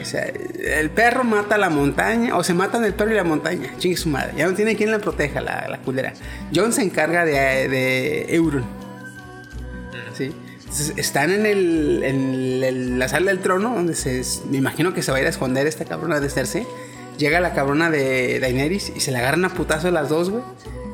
[0.00, 3.24] O sea, el perro mata a la montaña, o se matan el perro y la
[3.24, 3.70] montaña.
[3.78, 4.32] Chingue su madre.
[4.36, 6.12] Ya no tiene quien la proteja, la, la culera.
[6.52, 8.64] Jon se encarga de, de Euron.
[10.16, 10.34] ¿Sí?
[10.96, 15.18] Están en, el, en la sala del trono, donde se, me imagino que se va
[15.18, 16.66] a ir a esconder esta cabrona de Cersei.
[17.16, 20.42] Llega la cabrona de Daenerys y se la agarran a putazo las dos, güey.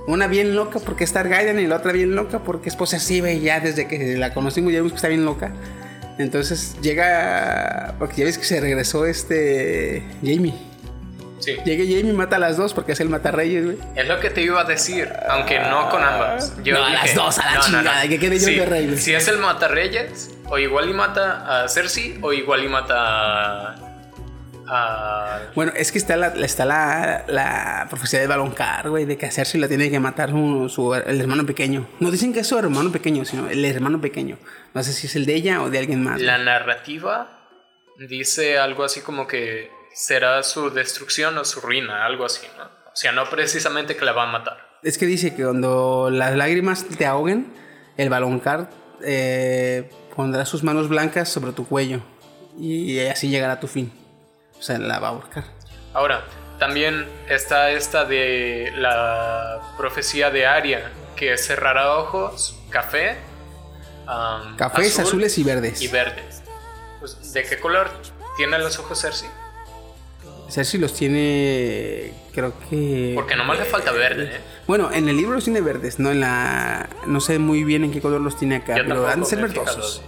[0.07, 3.41] Una bien loca porque es Targaryen y la otra bien loca porque es posesiva y
[3.41, 5.53] ya desde que la conocimos ya vimos que está bien loca.
[6.19, 10.70] Entonces llega, porque ya ves que se regresó este Jamie.
[11.41, 11.57] Sí.
[11.65, 13.79] Llega Jamie y mata a las dos porque es el matarreyes, güey.
[13.97, 16.55] Es lo que te iba a decir, aunque no con ambas.
[16.63, 18.99] Yo No, a las dos, a la chingada, que quede yo Sí, de rey, güey.
[18.99, 22.95] Si es el matarreyes, o igual y mata a Cersei, o igual y mata
[23.71, 23.77] a.
[24.69, 29.27] a- Bueno, es que está la, está la, la profecía de Baloncar, güey, de que
[29.27, 31.89] a Cersei la tiene que matar su, su- el hermano pequeño.
[32.01, 34.39] No dicen que es su hermano pequeño, sino el hermano pequeño.
[34.75, 36.21] No sé si es el de ella o de alguien más.
[36.21, 37.49] La narrativa
[37.99, 42.65] dice algo así como que será su destrucción o su ruina, algo así, ¿no?
[42.65, 44.79] O sea, no precisamente que la va a matar.
[44.83, 47.53] Es que dice que cuando las lágrimas te ahoguen,
[47.97, 48.71] el Baloncar
[49.03, 52.03] eh, pondrá sus manos blancas sobre tu cuello
[52.59, 53.93] y así llegará a tu fin.
[54.59, 55.45] O sea, la va a ahorcar.
[55.95, 56.25] Ahora,
[56.59, 63.17] también está esta de la profecía de Aria, que cerrará ojos, café,
[64.07, 65.81] am, Cafés, azul azules y verdes.
[65.81, 66.43] y verdes.
[66.99, 67.91] Pues, ¿De qué color
[68.37, 69.31] tiene los ojos Cersei?
[70.51, 73.13] Cersei los tiene, creo que...
[73.15, 74.41] Porque nomás le falta verde, ¿eh?
[74.67, 76.89] Bueno, en el libro los tiene verdes, no en la...
[77.07, 79.41] No sé muy bien en qué color los tiene acá, Yo pero han de ser
[79.41, 80.03] verdosos.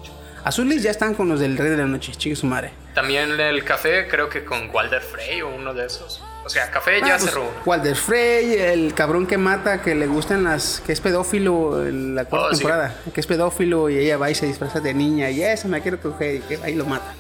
[0.44, 2.72] Azules ya están con los del Rey de la Noche, chique su madre.
[2.94, 6.22] También el café, creo que con Walder Frey o uno de esos.
[6.44, 7.44] O sea, café ya Ah, pues, cerró.
[7.64, 10.82] Walder Frey, el cabrón que mata, que le gustan las...
[10.84, 12.58] que es pedófilo en la cuarta Oh, sí.
[12.58, 12.94] temporada.
[13.14, 16.00] Que es pedófilo y ella va y se disfraza de niña y esa me quiero
[16.00, 17.14] coger y que ahí lo mata.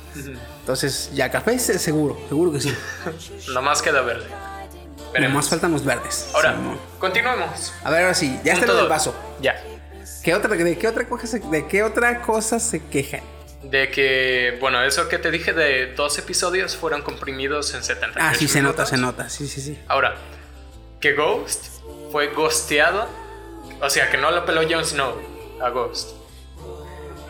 [0.60, 2.74] Entonces, ya café seguro, seguro que sí.
[3.54, 4.26] Nomás queda verde.
[4.28, 5.48] Nomás Veremos.
[5.48, 6.30] faltan los verdes.
[6.34, 6.78] Ahora, Simón.
[6.98, 7.72] continuemos.
[7.84, 9.14] A ver, ahora sí, ya está Punto el vaso.
[9.40, 9.54] Ya.
[10.24, 13.20] ¿Qué otra, ¿De qué otra cosa se, de qué otra cosa se quejan?
[13.62, 18.34] De que, bueno, eso que te dije de dos episodios fueron comprimidos en 70 Ah,
[18.34, 19.28] sí, se nota, se nota.
[19.28, 19.78] Sí, sí, sí.
[19.88, 20.14] Ahora,
[21.00, 21.66] que Ghost
[22.10, 23.06] fue ghosteado,
[23.80, 25.14] o sea, que no lo peló Jon Snow
[25.62, 26.16] a Ghost.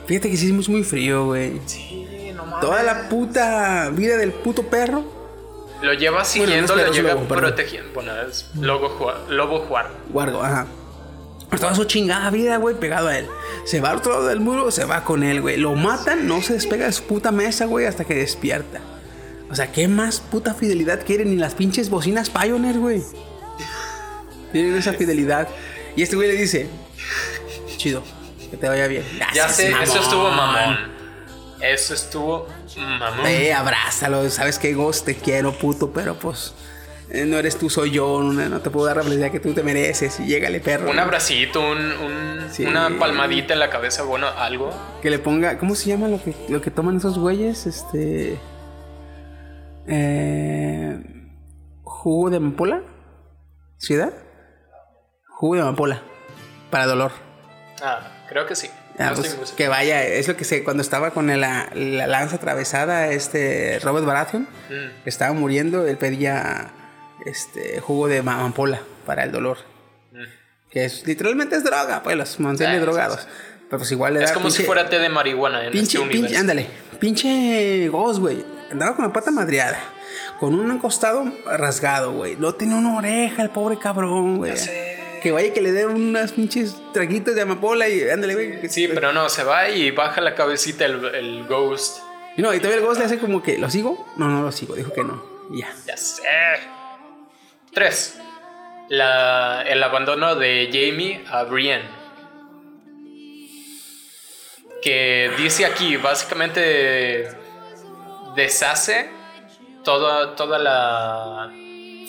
[0.07, 1.61] Fíjate que es muy frío, güey.
[1.67, 2.61] Sí, no mames.
[2.61, 5.05] Toda la puta vida del puto perro.
[5.83, 7.93] Lo lleva siguiendo, lo lleva lobo, protegiendo.
[7.93, 9.91] Bueno, es lobo, lobo juar.
[10.11, 10.67] Guargo, ajá.
[11.59, 13.29] Toda su chingada vida, güey, pegado a él.
[13.65, 15.57] Se va al otro lado del muro, se va con él, güey.
[15.59, 18.81] Lo matan, no se despega de su puta mesa, güey, hasta que despierta.
[19.51, 21.31] O sea, ¿qué más puta fidelidad quieren?
[21.31, 23.03] Ni las pinches bocinas Pioneer, güey.
[24.51, 25.49] Tienen esa fidelidad.
[25.95, 26.69] Y este güey le dice:
[27.77, 28.03] Chido,
[28.51, 29.05] que te vaya bien.
[29.35, 30.03] Ya sé, eso mamón".
[30.03, 30.79] estuvo mamón.
[31.61, 32.49] Eso estuvo
[32.99, 33.27] mamón.
[33.27, 36.55] Eh, abrázalo, sabes que Ghost te quiero, puto, pero pues.
[37.13, 38.23] Eh, No eres tú, soy yo.
[38.23, 40.19] No, no te puedo dar la felicidad que tú te mereces.
[40.21, 40.91] Y llégale, perro.
[40.91, 42.67] Un abracito, un, un- Sí.
[42.67, 44.71] una palmadita en la cabeza, bueno, algo.
[45.01, 45.57] Que le ponga.
[45.59, 47.67] ¿Cómo se llama lo que, lo que toman esos güeyes?
[47.67, 48.39] Este.
[49.87, 51.01] Eh,
[51.83, 52.83] jugo de amapola.
[53.79, 54.13] ¿Ciudad?
[55.29, 56.03] Jugo de amapola.
[56.71, 57.13] Para dolor.
[57.83, 58.69] Ah, creo que sí.
[58.99, 60.63] Ah, No pues, que vaya, es lo que sé.
[60.63, 65.09] Cuando estaba con la, la lanza atravesada, este Robert Baratheon Mm.
[65.09, 66.71] estaba muriendo, él pedía
[67.27, 69.59] este jugo de ma- amapola para el dolor.
[70.71, 72.77] Que es literalmente es droga, pues los mantiene Mm.
[72.77, 73.27] Sí, drogados.
[73.69, 75.99] Pero pues igual le da Es como si pinche- fuera té de marihuana en Pinche,
[75.99, 76.41] este pinche, universo.
[76.41, 76.67] ándale.
[76.99, 78.45] Pinche Ghost, güey.
[78.71, 79.79] Andaba con la pata madreada.
[80.41, 82.37] Con un costado rasgado, güey.
[82.37, 84.55] No tenía una oreja el pobre cabrón, güey.
[85.23, 88.69] Que vaya que le den unas pinches traguitos de amapola y ándale, güey.
[88.69, 91.99] Sí, pero no, se va y baja la cabecita el, el ghost.
[92.37, 94.09] Y no, y todavía el Ghost le hace como que, ¿lo sigo?
[94.17, 94.75] No, no lo sigo.
[94.75, 95.23] Dijo que no.
[95.51, 95.69] Ya.
[95.87, 96.23] Ya sé.
[97.73, 98.19] Tres.
[98.89, 101.89] La, el abandono de Jamie a Brienne.
[104.83, 107.29] Que dice aquí, básicamente
[108.37, 109.09] deshace
[109.85, 111.51] toda, toda la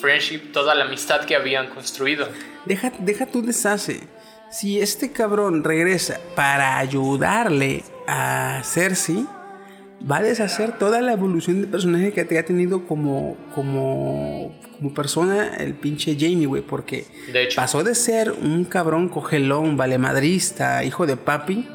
[0.00, 2.28] friendship, toda la amistad que habían construido.
[2.66, 4.00] Deja, deja tu deshace.
[4.50, 9.26] Si este cabrón regresa para ayudarle a Cersei,
[10.10, 14.94] va a deshacer toda la evolución de personaje que te ha tenido como, como, como
[14.94, 16.60] persona el pinche Jamie, güey.
[16.60, 21.66] Porque De pasó de ser un cabrón cogelón, valemadrista, hijo de papi,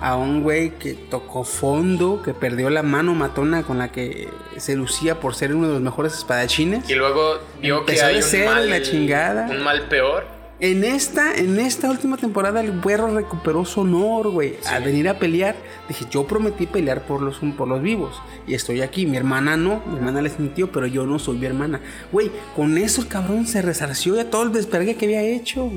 [0.00, 4.74] a un güey que tocó fondo, que perdió la mano matona con la que se
[4.74, 6.90] lucía por ser uno de los mejores espadachines.
[6.90, 9.46] Y luego vio que hay de un mal, la chingada.
[9.48, 10.35] un mal peor.
[10.58, 14.56] En esta, en esta última temporada el güero recuperó su honor, güey.
[14.66, 15.54] Al venir a pelear,
[15.86, 18.22] dije, yo prometí pelear por los, por los vivos.
[18.46, 19.04] Y estoy aquí.
[19.04, 21.82] Mi hermana no, mi hermana les mintió, pero yo no soy mi hermana.
[22.10, 25.70] Güey, con eso el cabrón se resarció de todo el despergue que había hecho.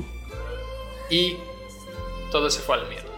[1.10, 1.36] Y
[2.32, 3.10] todo se fue a la mierda.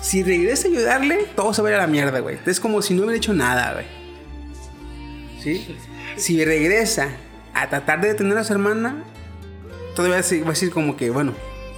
[0.00, 2.38] Si regresa a ayudarle, todo se va a ir a la mierda, güey.
[2.46, 3.86] Es como si no hubiera hecho nada, güey.
[5.42, 5.76] ¿Sí?
[6.16, 7.08] Si regresa
[7.52, 9.04] a tratar de detener a su hermana,
[9.94, 11.32] todavía va a decir como que, bueno,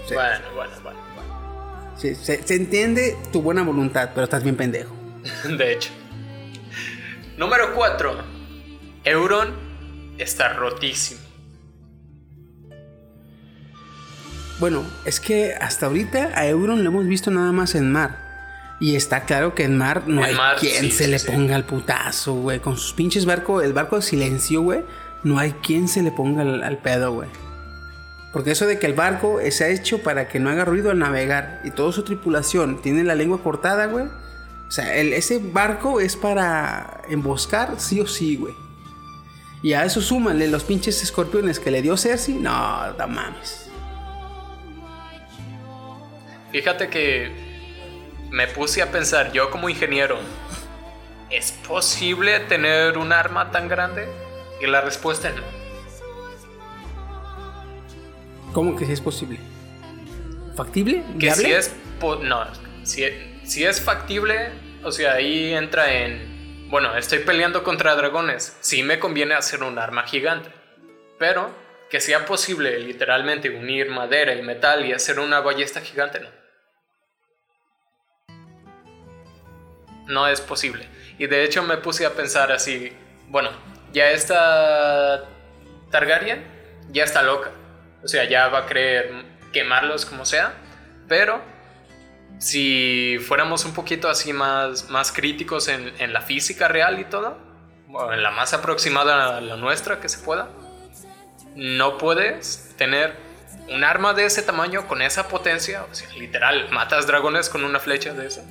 [0.08, 1.98] se- Bueno, bueno, bueno, bueno.
[1.98, 4.94] se- se- se entiende tu buena voluntad, pero estás bien pendejo.
[5.58, 5.90] De hecho.
[7.36, 8.16] Número 4.
[9.04, 9.54] Euron
[10.18, 11.20] está rotísimo.
[14.60, 18.20] Bueno, es que hasta ahorita a Euron lo hemos visto nada más en mar.
[18.80, 21.18] Y está claro que en mar no En hay mar, quien sí, se sí, le
[21.18, 21.26] sí.
[21.30, 22.60] ponga al putazo, güey.
[22.60, 24.80] Con sus pinches barcos, el barco de silencio, güey.
[25.24, 27.28] No hay quien se le ponga al, al pedo, güey.
[28.32, 30.98] Porque eso de que el barco se ha hecho para que no haga ruido al
[30.98, 34.06] navegar y toda su tripulación tiene la lengua cortada, güey.
[34.06, 38.54] O sea, ese barco es para emboscar sí o sí, güey.
[39.62, 42.34] Y a eso súmale los pinches escorpiones que le dio Cersei.
[42.34, 43.70] No, no mames.
[46.50, 47.30] Fíjate que
[48.30, 50.18] me puse a pensar, yo como ingeniero,
[51.30, 54.08] ¿es posible tener un arma tan grande?
[54.60, 55.61] Y la respuesta es no.
[58.52, 59.38] ¿Cómo que si es posible?
[60.56, 61.02] ¿Factible?
[61.18, 61.74] Que si es...
[62.22, 62.46] No,
[62.82, 63.04] si,
[63.44, 64.50] si es factible,
[64.82, 66.68] o sea, ahí entra en...
[66.68, 68.56] Bueno, estoy peleando contra dragones.
[68.60, 70.50] Sí me conviene hacer un arma gigante.
[71.18, 71.50] Pero
[71.90, 76.28] que sea posible literalmente unir madera y metal y hacer una ballesta gigante, no.
[80.06, 80.86] No es posible.
[81.18, 82.92] Y de hecho me puse a pensar así,
[83.28, 83.50] bueno,
[83.92, 85.28] ya esta
[85.90, 86.42] Targaryen
[86.90, 87.50] ya está loca.
[88.04, 89.12] O sea, ya va a querer
[89.52, 90.54] quemarlos como sea.
[91.08, 91.40] Pero
[92.38, 97.38] si fuéramos un poquito así más, más críticos en, en la física real y todo,
[97.92, 100.48] o en la más aproximada a la nuestra que se pueda,
[101.54, 103.14] no puedes tener
[103.68, 105.84] un arma de ese tamaño con esa potencia.
[105.90, 108.44] O sea, literal, matas dragones con una flecha de esas.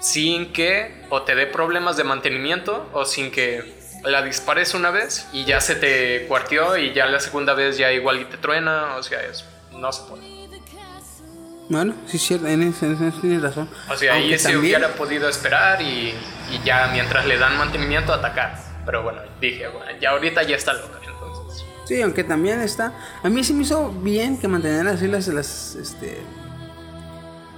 [0.00, 5.26] sin que o te dé problemas de mantenimiento o sin que la dispares una vez
[5.32, 8.96] y ya se te cuartió y ya la segunda vez ya igual y te truena,
[8.96, 10.30] o sea, es, no se puede.
[11.68, 12.72] Bueno, sí, en en
[13.20, 13.68] tienes razón.
[13.88, 16.12] O sea, ahí se también- hubiera podido esperar y,
[16.50, 18.58] y ya mientras le dan mantenimiento atacar.
[18.84, 21.64] Pero bueno, dije, bueno, ya ahorita ya está loca, entonces.
[21.86, 22.92] Sí, aunque también está.
[23.22, 25.28] A mí sí me hizo bien que mantener así las.
[25.28, 26.20] las este,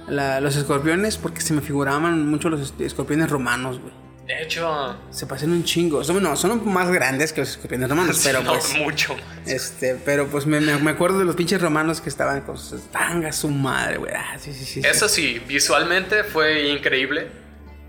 [0.07, 3.93] la- los escorpiones, porque se me figuraban mucho los escorpiones romanos, güey.
[4.25, 6.01] De hecho, Se pasan un chingo.
[6.03, 8.77] Son, no, son más grandes que los escorpiones romanos, pero no, pues.
[8.77, 9.15] mucho.
[9.45, 13.35] Este, pero pues me, me- acuerdo de los pinches romanos que estaban con sus tangas,
[13.35, 14.13] su madre, güey.
[14.15, 14.81] Ah, sí, sí, sí.
[14.83, 17.27] Eso sí, visualmente fue increíble.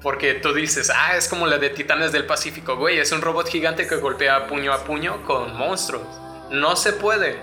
[0.02, 2.98] Porque tú dices, ah, es como la de Titanes del Pacífico, güey.
[2.98, 6.02] Es un robot gigante que golpea puño a puño con monstruos.
[6.50, 7.36] No se puede.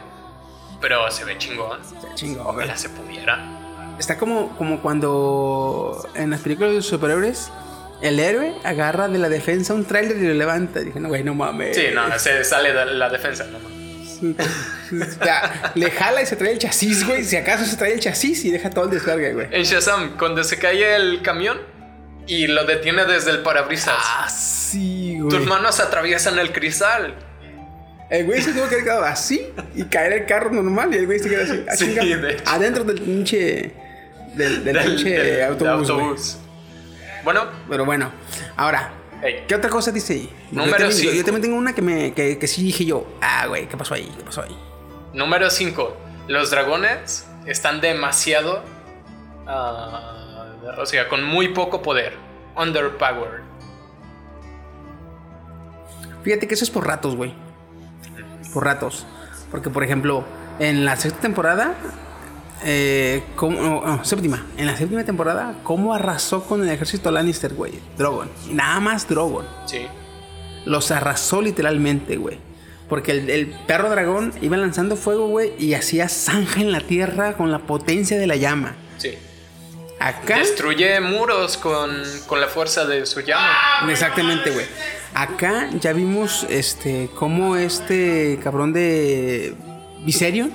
[0.80, 1.80] Pero se ve chingón.
[1.82, 2.58] Está chingón, güey.
[2.58, 3.96] Ojalá se pudiera.
[3.98, 7.50] Está como, como cuando en las películas de superhéroes
[8.02, 10.80] el héroe agarra de la defensa un tráiler y lo levanta.
[10.82, 11.76] Dije, no, güey, no mames.
[11.76, 13.82] Sí, no, se sale de la defensa, no mames.
[14.92, 17.24] O sea, le jala y se trae el chasis, güey.
[17.24, 19.48] Si acaso se trae el chasis y deja todo el descarga, güey.
[19.52, 21.60] En Shazam, cuando se cae el camión
[22.28, 25.30] y lo detiene desde el parabrisas, Ah, sí, güey.
[25.38, 27.16] tus manos atraviesan el cristal.
[28.12, 31.06] El güey se tuvo que haber quedado así y caer el carro normal y el
[31.06, 31.64] güey se queda así.
[31.70, 33.72] ah, Sí, de adentro del pinche.
[34.36, 36.00] Del, del pinche del- autobús, güey.
[36.02, 36.38] autobús.
[37.24, 38.12] Bueno, Pero bueno,
[38.58, 38.92] ahora,
[39.48, 40.34] ¿qué otra cosa dice ahí?
[40.52, 43.68] Número yo, yo- también tengo una que, me, que, que sí dije yo, ah, güey,
[43.68, 44.12] ¿qué pasó ahí?
[44.18, 44.58] ¿Qué pasó ahí?
[45.14, 45.98] número 5.
[46.28, 48.64] Los dragones están demasiado.
[49.48, 50.08] ah,
[50.78, 52.14] o sea, con muy poco poder.
[52.56, 53.42] Underpowered.
[56.24, 57.34] Fíjate que eso es por ratos, güey.
[58.54, 59.06] Por ratos.
[59.50, 60.24] Porque, por ejemplo,
[60.60, 61.74] en la sexta temporada,
[62.64, 67.54] eh, ¿cómo- no, no, séptima, en la séptima temporada, ¿cómo arrasó con el ejército Lannister,
[67.54, 67.74] güey?
[67.98, 68.30] Drogon.
[68.52, 69.46] Nada más Drogon.
[69.66, 69.86] Sí.
[70.66, 72.38] Los arrasó literalmente, güey.
[72.90, 77.34] Porque el, el perro dragón iba lanzando fuego, güey, y hacía zanja en la tierra
[77.34, 78.76] con la potencia de la llama.
[78.98, 79.14] Sí.
[80.00, 80.40] Acá.
[80.40, 81.92] Destruye muros con,
[82.28, 83.54] con la fuerza de su llama.
[83.90, 84.66] Exactamente, güey.
[85.14, 89.54] Acá ya vimos este cómo este cabrón de
[90.04, 90.52] Viserion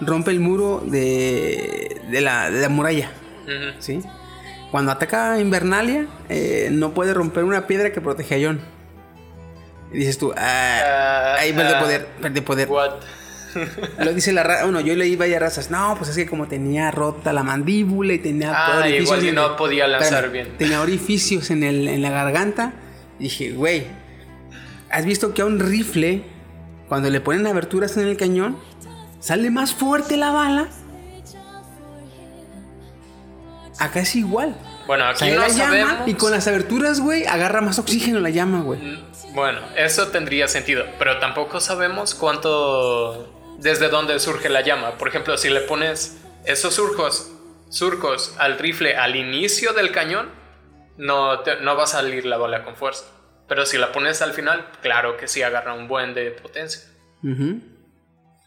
[0.00, 3.10] rompe el muro de, de, la, de la muralla,
[3.44, 3.80] Ujú.
[3.80, 4.00] ¿sí?
[4.70, 8.60] Cuando ataca a Invernalia, eh, no puede romper una piedra que protege a Jon.
[9.92, 12.68] Y dices tú, ah, Ah, ahí pierde ah, poder, pierde poder.
[12.68, 12.92] What?
[13.98, 15.70] Lo dice la raza, bueno, yo leí varias razas.
[15.72, 19.34] No, pues es que como tenía rota la mandíbula y tenía Ah, igual y en
[19.34, 20.56] no podía lanzar Espérame, bien.
[20.56, 22.74] Tenía orificios en, el, en la garganta.
[23.18, 23.86] Y dije, güey,
[24.88, 26.22] ¿has visto que a un rifle,
[26.88, 28.56] cuando le ponen aberturas en el cañón,
[29.20, 30.68] sale más fuerte la bala?
[33.78, 34.54] Acá es igual.
[34.86, 36.08] Bueno, aquí Sale no la llama sabemos.
[36.08, 38.80] y con las aberturas, güey, agarra más oxígeno la llama, güey.
[38.80, 38.98] Mm,
[39.34, 43.36] Bueno, eso tendría sentido, pero tampoco sabemos cuánto.
[43.58, 44.92] desde dónde surge la llama.
[44.92, 47.30] Por ejemplo, si le pones esos surcos,
[47.68, 50.30] surcos al rifle al inicio del cañón,
[50.96, 53.04] no, te- no va a salir la bala con fuerza.
[53.48, 56.80] Pero si la pones al final, claro que sí agarra un buen de potencia.
[57.22, 57.60] Ujú.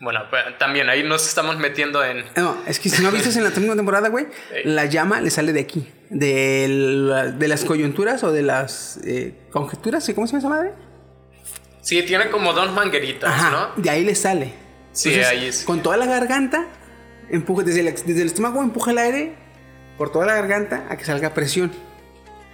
[0.04, 2.26] Bueno, pues, también ahí nos estamos metiendo en.
[2.36, 4.64] No, es que si no viste en la segunda temporada, güey, Ey.
[4.66, 5.90] la llama le sale de aquí.
[6.10, 10.06] De, la- de las coyunturas o de las eh, conjeturas.
[10.14, 10.72] ¿cómo se llama esa madre?
[11.82, 13.82] Sí, tiene como dos mangueritas, Ajá, ¿no?
[13.82, 14.54] de ahí le sale.
[14.92, 15.64] Sí, ahí es.
[15.64, 16.66] Con toda la garganta,
[17.30, 19.36] empuja, desde, el, desde el estómago empuja el aire
[19.98, 21.72] por toda la garganta a que salga presión.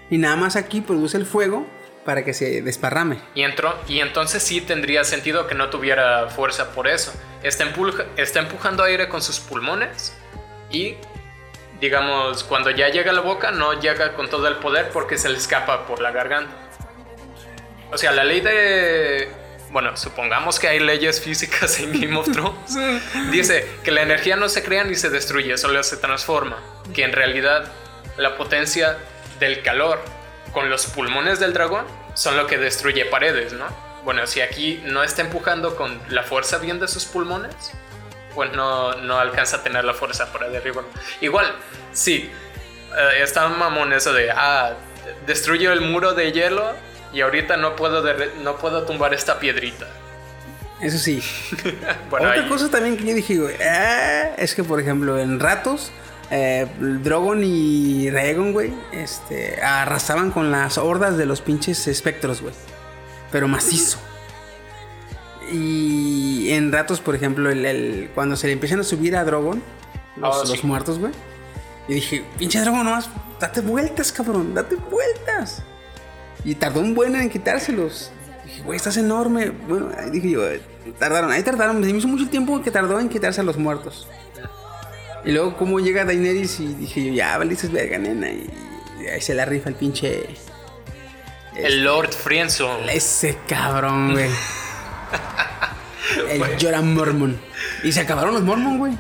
[0.10, 1.68] Y nada más aquí produce el fuego
[2.06, 3.20] para que se desparrame.
[3.36, 7.14] Y, entró, y entonces sí tendría sentido que no tuviera fuerza por eso.
[7.44, 10.14] Está, empulja- está empujando aire con sus pulmones
[10.70, 10.96] y,
[11.80, 15.30] digamos, cuando ya llega a la boca no llega con todo el poder porque se
[15.30, 16.52] le escapa por la garganta.
[17.92, 19.30] O sea, la ley de...
[19.72, 22.76] Bueno, supongamos que hay leyes físicas en Game of Thrones.
[23.32, 26.58] Dice que la energía no se crea ni se destruye, solo se transforma.
[26.94, 27.72] Que en realidad
[28.18, 28.98] la potencia
[29.40, 30.02] del calor
[30.52, 31.86] con los pulmones del dragón
[32.16, 33.66] son lo que destruye paredes, ¿no?
[34.04, 37.54] Bueno, si aquí no está empujando con la fuerza bien de sus pulmones,
[38.34, 40.86] pues no, no alcanza a tener la fuerza para derribar.
[41.22, 41.48] Igual,
[41.92, 42.30] sí,
[42.98, 44.74] eh, está mamón eso de, ah,
[45.28, 46.74] destruyo el muro de hielo
[47.12, 48.04] y ahorita no puedo,
[48.44, 49.88] no puedo tumbar esta piedrita.
[50.82, 51.22] Eso sí.
[52.10, 55.40] Bueno, Otra ahí- cosa también que yo dije, güey, ah, es que por ejemplo en
[55.40, 55.92] ratos,
[56.32, 62.54] eh, Drogon y Rhaegon, güey, este, arrasaban con las hordas de los pinches espectros, güey.
[63.32, 63.98] Pero macizo.
[65.52, 69.62] Y en ratos, por ejemplo, el, el- cuando se le empiezan a subir a Drogon,
[70.18, 70.54] los, Oh, sí.
[70.54, 71.12] los muertos, güey.
[71.88, 73.10] Y dije, pinche Drogon nomás
[73.40, 75.64] date vueltas, cabrón, date vueltas.
[76.44, 78.12] Y tardó un buen en quitárselos.
[78.46, 79.50] Dije, güey, estás enorme.
[79.50, 80.42] Bueno, ahí dije yo,
[81.00, 81.84] tardaron, ahí tardaron.
[81.84, 84.08] Se me hizo mucho tiempo que tardó en quitarse a los muertos.
[85.26, 88.30] Y luego, cómo llega Daenerys y dije yo, ya, valiste verga, nena.
[88.30, 88.50] Y,
[89.04, 90.28] y ahí se la rifa el pinche.
[91.56, 92.94] El Lord Friendzone.
[92.94, 94.30] Ese cabrón, güey.
[96.30, 97.40] el Joran Mormon.
[97.84, 98.98] Y se acabaron los Mormon, güey.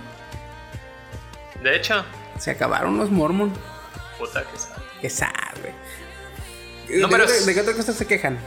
[1.63, 2.03] De hecho,
[2.37, 3.53] Se acabaron los Mormon.
[4.17, 4.43] puta
[5.01, 5.33] que sabe.
[5.61, 5.73] Güey.
[6.87, 7.27] ¿De, Números.
[7.27, 8.37] qué otra- ¿De qué otra cosa se quejan?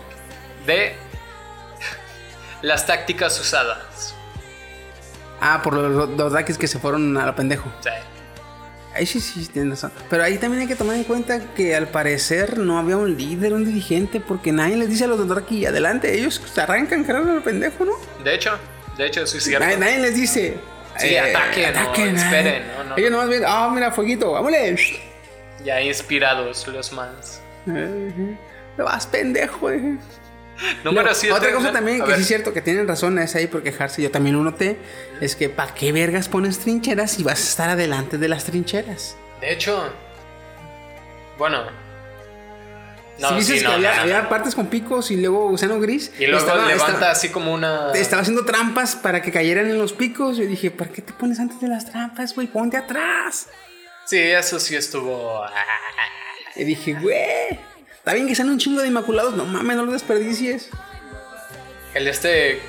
[0.67, 0.97] De
[2.63, 4.15] las tácticas usadas.
[5.41, 7.71] Ah, por los, los Dakis que se fueron a la pendejo.
[7.81, 8.01] Sea,
[8.95, 9.93] Ahí sí, sí, tienes razón.
[10.11, 13.55] Pero ahí también hay que tomar en cuenta que al parecer no había un líder,
[13.55, 17.43] un dirigente, porque nadie les dice a los Dothraki adelante, ellos se arrancan, cargan al
[17.43, 17.93] pendejo, ¿no?
[18.23, 18.59] de hecho,
[18.99, 19.65] de hecho, sí es cierto.
[19.65, 20.59] Nadie, nadie les dice.
[20.99, 22.97] Sí, ataquen, no, eh, esperen, no, no.
[22.99, 24.81] Ellos nomás ven, ah, mira, fueguito, vámonos.
[25.65, 27.41] Ya inspirados los más.
[27.65, 29.97] Te vas pendejo, eh.
[30.85, 31.35] Número Luego, 7.
[31.37, 34.11] Otra cosa también que sí es cierto que tienen razón es ahí por quejarse, yo
[34.11, 34.79] también lo noté,
[35.21, 39.17] es que ¿para qué vergas pones trincheras si vas a estar adelante de las trincheras?
[39.41, 39.93] De hecho,
[41.39, 41.65] bueno.
[43.19, 45.79] No, si dices sí, no, que había, no, había partes con picos y luego gusano
[45.79, 46.13] gris.
[46.19, 47.93] Y luego estaba- levanta estaba- así como una.
[47.93, 50.37] Estaba haciendo trampas para que cayeran en los picos.
[50.39, 52.47] Yo dije, ¿para qué te pones antes de las trampas, güey?
[52.47, 53.49] Ponte atrás.
[54.07, 55.45] Sí, eso sí estuvo.
[55.45, 55.53] ah,
[56.57, 57.61] Y dije, güey,
[58.03, 59.35] está bien que sean un chingo de inmaculados.
[59.35, 60.71] No mames, no los desperdicies.
[61.95, 62.61] El este.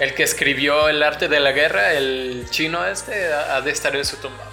[0.00, 4.04] El que escribió el arte de la guerra, el chino este, ha de estar en
[4.04, 4.44] su tumba.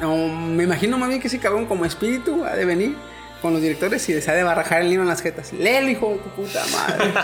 [0.00, 2.96] No, me imagino más bien que ese cabrón como espíritu ha de venir
[3.40, 5.52] con los directores y les ha de barrajar el libro en las jetas.
[5.52, 7.14] Léelo, hijo de tu puta madre.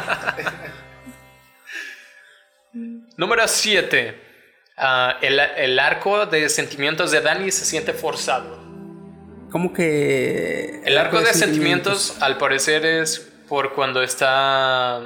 [3.17, 4.21] Número 7.
[5.21, 8.64] el, el arco de sentimientos de Dani se siente forzado.
[9.55, 10.81] Como que...
[10.85, 15.01] El arco de sentimientos, al parecer, es por cuando está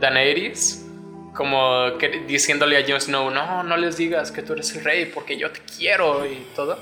[0.00, 0.84] Daenerys,
[1.32, 5.06] como que- diciéndole a Jon Snow, no, no les digas que tú eres el rey
[5.14, 6.76] porque yo te quiero y todo.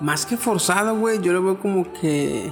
[0.00, 2.50] Más que forzado, güey, yo lo veo como que...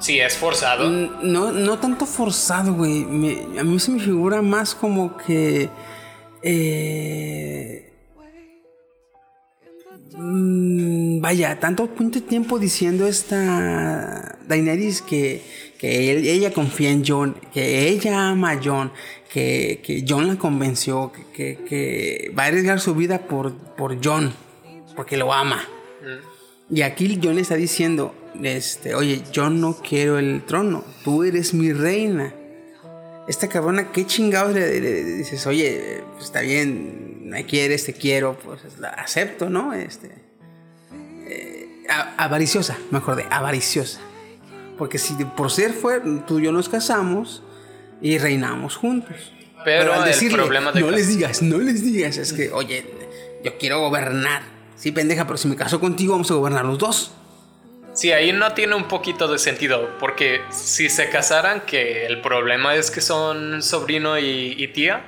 [0.00, 0.88] Sí, es forzado.
[0.88, 3.02] No, no tanto forzado, güey.
[3.58, 5.68] A mí se me figura más como que.
[6.42, 7.27] eh,
[11.28, 11.88] vaya, tanto
[12.22, 15.42] tiempo diciendo esta Daenerys que,
[15.78, 18.90] que él- ella confía en John, que ella ama a John,
[19.30, 24.32] que, que John la convenció, que, que- va a arriesgar su vida por, por John,
[24.96, 25.60] porque lo ama.
[26.70, 31.52] Y aquí John le está diciendo, este, oye, yo no quiero el trono, tú eres
[31.52, 32.32] mi reina.
[33.28, 37.92] Esta cabrona, qué chingados le, le- le dices, oye, pues está bien, me quieres, te
[37.92, 39.74] quiero, pues la acepto, ¿no?
[39.74, 40.08] Este,
[41.28, 41.68] eh,
[42.16, 44.00] avariciosa, me acordé, avariciosa.
[44.76, 47.42] Porque si por ser fue, tú y yo nos casamos
[48.00, 49.32] y reinamos juntos.
[49.64, 52.86] Pero al el problema de no les digas, no les digas, es que, oye,
[53.44, 54.42] yo quiero gobernar.
[54.76, 57.12] Sí, pendeja, pero si me caso contigo vamos a gobernar los dos.
[57.92, 62.76] Sí, ahí no tiene un poquito de sentido, porque si se casaran, que el problema
[62.76, 65.04] es que son sobrino y, y tía,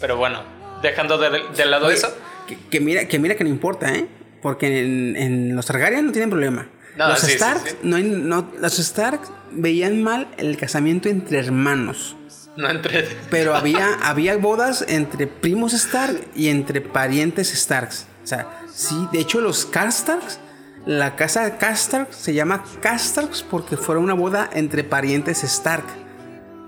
[0.00, 0.42] pero bueno,
[0.80, 4.06] dejando de, de lado Oye, eso, Que, que mira, que mira que no importa, ¿eh?
[4.42, 6.66] Porque en, en los Targaryen no tienen problema.
[6.96, 7.76] No, los sí, Stark, sí.
[7.84, 9.20] No, no- los Stark
[9.52, 12.16] veían mal el casamiento entre hermanos.
[12.56, 13.04] no entre...
[13.30, 18.06] Pero había, había bodas entre primos Stark y entre parientes Starks.
[18.22, 20.38] O sea, sí, de hecho los Karstarks,
[20.84, 25.84] la casa de Karstark se llama Karstarks porque fue una boda entre parientes Stark.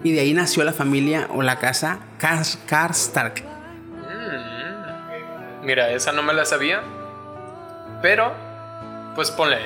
[0.04, 3.42] Y de ahí nació la familia o la casa Kars- Karstark.
[5.62, 6.82] Mira, esa no me la sabía,
[8.04, 8.34] pero
[9.14, 9.60] pues ponle,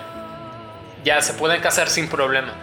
[1.03, 2.55] ya se pueden casar sin problema.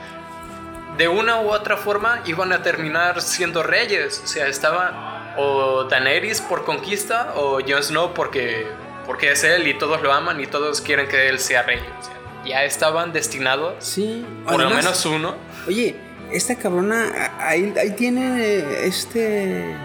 [0.97, 6.39] De una u otra forma iban a terminar siendo reyes, o sea, estaba o Daenerys
[6.39, 8.65] por conquista o Jon Snow porque,
[9.05, 11.79] porque es él y todos lo aman y todos quieren que él sea rey.
[11.79, 12.13] o sea,
[12.45, 15.35] ya estaban destinados, Sí, por lo menos uno.
[15.67, 15.93] Oye,
[16.31, 19.75] esta cabrona, ahí, ahí tiene este.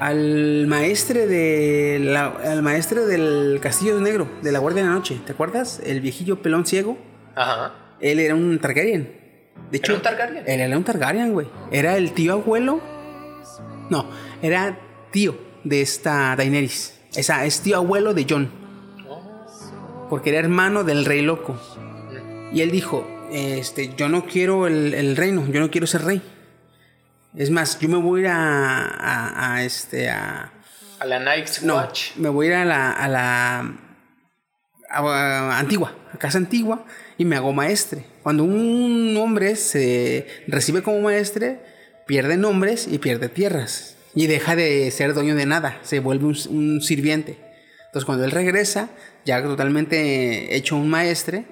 [0.00, 5.20] Al maestre de la, al maestre del Castillo Negro, de la Guardia de la Noche,
[5.24, 5.80] ¿te acuerdas?
[5.84, 6.98] El viejillo pelón ciego.
[7.34, 7.74] Ajá.
[8.00, 9.24] Él era un Targaryen.
[9.70, 10.44] De hecho, un Targaryen?
[10.46, 11.46] Él era un Targaryen, güey.
[11.70, 12.80] Era el tío abuelo.
[13.88, 14.10] No,
[14.42, 14.78] era
[15.10, 16.98] tío de esta Daenerys.
[17.14, 18.50] Esa es tío abuelo de Jon.
[20.10, 21.58] Porque era hermano del rey loco.
[22.52, 26.20] Y él dijo, este, yo no quiero el, el reino, yo no quiero ser rey.
[27.36, 30.52] Es más, yo me voy a ir a, a- a, este, a,
[31.00, 32.16] A la Night's No, Watch.
[32.16, 33.74] me voy a ir a la, a la
[34.90, 36.84] a antigua, a casa antigua,
[37.18, 38.04] y me hago maestre.
[38.22, 41.60] Cuando un hombre se recibe como maestre,
[42.06, 43.96] pierde nombres y pierde tierras.
[44.14, 47.38] Y deja de ser dueño de nada, se vuelve un, un sirviente.
[47.86, 48.90] Entonces cuando él regresa,
[49.24, 51.46] ya totalmente hecho un maestre,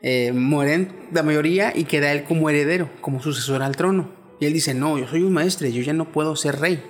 [0.00, 4.16] eh, mueren la mayoría y queda él como heredero, como sucesor al trono.
[4.40, 6.82] Y él dice, no, yo soy un maestre, yo ya no puedo ser rey.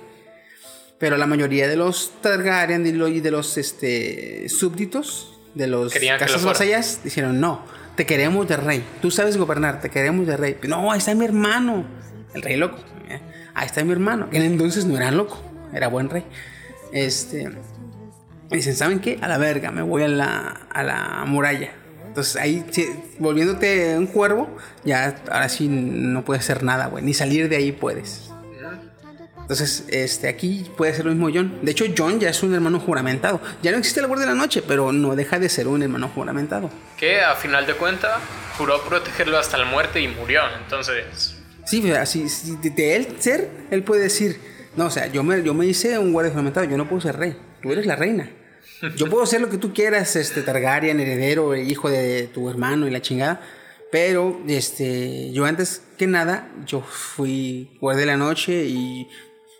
[0.99, 6.15] Pero la mayoría de los Targaryen y lo- de los este, súbditos, de los Querían
[6.15, 6.51] lo casas fuera.
[6.53, 7.63] vasallas, dijeron, no,
[7.95, 8.83] te queremos de rey.
[9.01, 10.57] Tú sabes gobernar, te queremos de rey.
[10.67, 11.85] No, ahí está mi hermano.
[12.33, 12.77] El rey loco.
[13.09, 13.19] ¿eh?
[13.55, 14.29] Ahí está mi hermano.
[14.29, 15.41] Que en entonces no era loco,
[15.73, 16.23] era buen rey.
[16.91, 17.49] Este,
[18.51, 19.17] dicen, ¿saben qué?
[19.21, 21.71] A la verga, me voy a la, a la muralla.
[22.09, 22.65] Entonces ahí,
[23.19, 24.49] volviéndote un cuervo,
[24.83, 27.03] ya ahora sí no puedes hacer nada, güey.
[27.03, 28.25] Ni salir de ahí puedes.
[29.41, 31.57] Entonces, este, aquí puede ser lo mismo John.
[31.63, 33.41] De hecho, John ya es un hermano juramentado.
[33.63, 36.07] Ya no existe la guardia de la noche, pero no deja de ser un hermano
[36.13, 36.69] juramentado.
[36.97, 38.11] Que a final de cuentas
[38.59, 40.41] juró protegerlo hasta la muerte y murió.
[40.63, 41.35] Entonces,
[41.65, 44.39] Sí, de- de él ser, él puede decir,
[44.75, 47.17] no, o sea, yo me, yo me hice un guardia juramentado, yo no puedo ser
[47.17, 48.29] rey, tú eres la reina.
[48.95, 52.91] Yo puedo ser lo que tú quieras, este, Targaryen, heredero, hijo de tu hermano y
[52.91, 53.41] la chingada,
[53.91, 59.07] pero, este, yo antes que nada, yo fui guardia de la noche y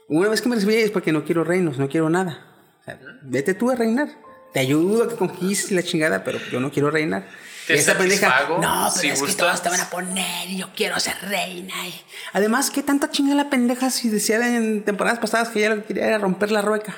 [0.07, 2.45] una vez que me recibí es porque no quiero reinos, no quiero nada.
[2.81, 4.07] O sea, vete tú a reinar.
[4.53, 7.27] Te ayudo a que conquistes la chingada, pero yo no quiero reinar.
[7.67, 9.35] Te esta pendeja, no, pero si es que gustas".
[9.37, 11.73] todos te van a poner y yo quiero ser reina.
[11.87, 12.01] y-
[12.33, 15.87] Además, ¿qué tanta chingada la pendeja si decía en temporadas pasadas que ella lo que
[15.89, 16.95] quería era romper la rueca?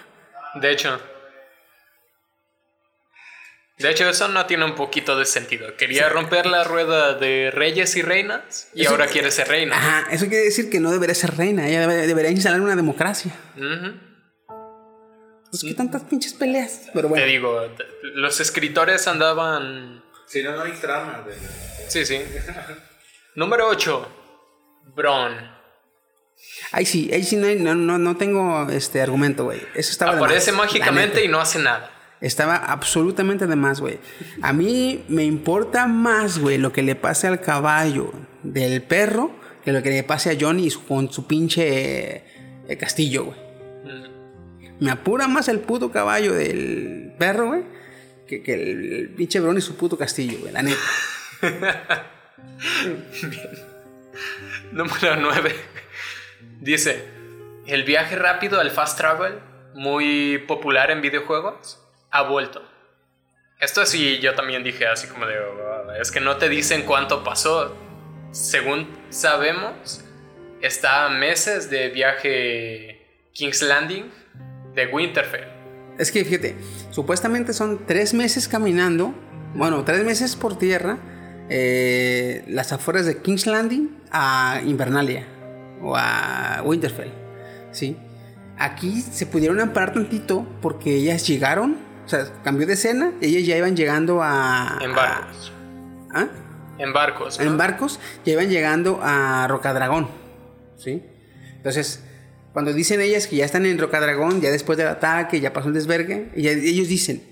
[0.61, 0.97] de hecho.
[3.81, 5.75] De hecho, eso no tiene un poquito de sentido.
[5.77, 9.75] Quería romper la rueda de reyes y reinas y Eso- ahora quiere ser reina.
[9.75, 13.31] Ajá, eso quiere decir que no debería ser reina, ella debe- debería instalar una democracia.
[13.57, 13.99] Ujú.
[15.49, 16.83] Pues, ¿qué tantas pinches peleas?
[16.93, 17.83] Pero Te bueno, digo, t-
[18.15, 20.01] los escritores andaban.
[20.25, 21.25] Si no, no hay trama.
[21.27, 21.33] De...
[21.89, 22.21] Sí, sí.
[23.35, 24.07] Número 8.
[24.95, 25.59] Bron.
[26.71, 29.61] ahí sí, ahí sí no, hay- no, no, no tengo este argumento, güey.
[29.75, 31.91] Eso estaba Aparece mágicamente y no hace nada.
[32.21, 33.99] Estaba absolutamente de más, güey.
[34.41, 38.13] A mí me importa más, güey, lo que le pase al caballo
[38.43, 42.23] del perro que lo que le pase a Johnny con su pinche
[42.67, 43.39] eh, castillo, güey.
[44.79, 47.63] Me apura más el puto caballo del perro, güey,
[48.27, 50.79] que, el pinche Bron y su puto castillo, güey, la neta.
[54.71, 55.55] Número 9.
[56.59, 57.05] Dice:
[57.67, 59.33] El viaje rápido, el fast travel,
[59.75, 61.79] muy popular en videojuegos,
[62.11, 62.61] ha vuelto.
[63.59, 67.23] Esto sí, yo también dije así como de: "Oh, es que no te dicen cuánto
[67.23, 67.75] pasó.
[68.31, 70.03] Según sabemos,
[70.61, 73.01] está meses de viaje
[73.33, 74.11] King's Landing
[74.75, 75.47] de Winterfell.
[75.97, 76.55] Es que fíjate,
[76.91, 79.13] supuestamente son tres meses caminando,
[79.53, 80.97] bueno, tres meses por tierra,
[81.49, 85.27] eh, las afueras de King's Landing a Invernalia
[85.81, 87.11] o a Winterfell,
[87.71, 87.97] ¿sí?
[88.57, 91.77] Aquí se pudieron amparar tantito porque ellas llegaron,
[92.11, 94.77] sea, cambió de escena, ellas ya iban llegando a...
[94.81, 95.51] En barcos.
[96.13, 96.27] a- ¿Ah?
[96.77, 97.39] En barcos.
[97.39, 97.45] ¿no?
[97.45, 100.07] En barcos ya iban llegando a Rocadragón,
[100.77, 101.03] ¿sí?
[101.57, 102.03] Entonces,
[102.53, 105.73] cuando dicen ellas que ya están en Rocadragón, ya después del ataque, ya pasó el
[105.73, 107.23] desvergue, y ellos dicen,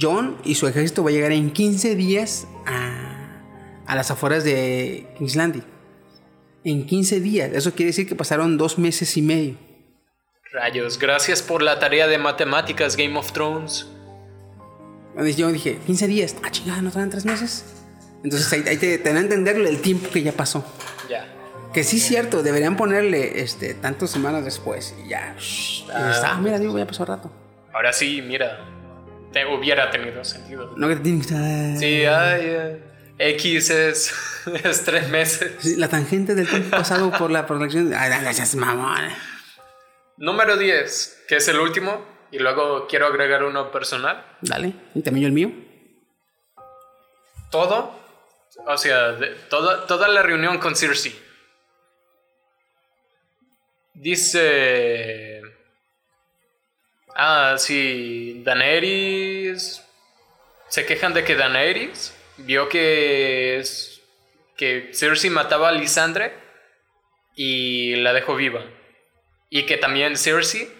[0.00, 3.42] John y su ejército va a llegar en 15 días a,
[3.86, 5.64] a las afueras de King's Landing.
[6.64, 9.56] En 15 días, eso quiere decir que pasaron dos meses y medio.
[10.52, 13.86] Rayos, gracias por la tarea de matemáticas, Game of Thrones.
[15.36, 17.64] Yo dije, 15 días, ah, chingada, ¿no traen tres meses?
[18.24, 20.64] Entonces ahí, ahí te, te dan a entender el tiempo que ya pasó.
[21.08, 21.26] Ya.
[21.72, 25.34] Que sí es cierto, deberían ponerle este tantas semanas después y ya.
[25.38, 27.30] shh, ya está, mira, digo, ya pasó rato.
[27.72, 28.60] Ahora sí, mira,
[29.32, 30.74] te hubiera tenido sentido.
[30.76, 32.82] No que te Sí, ay, eh,
[33.18, 34.12] X es,
[34.64, 35.52] es tres meses.
[35.58, 37.92] Sí, La tangente del tiempo pasado por la producción.
[37.94, 39.08] Ay, gracias, mamón.
[40.18, 44.24] Número 10, que es el último, y luego quiero agregar uno personal.
[44.40, 45.52] Dale, y también yo el mío.
[47.50, 47.94] Todo,
[48.66, 51.14] o sea, de- toda, toda la reunión con Cersei.
[53.94, 55.42] Dice...
[57.14, 59.82] Ah, sí, Daenerys...
[60.68, 64.00] Se quejan de que Daenerys vio que, es-
[64.56, 66.32] que Cersei mataba a Lisandre
[67.36, 68.64] y la dejó viva.
[69.50, 70.72] Y que también Cersei,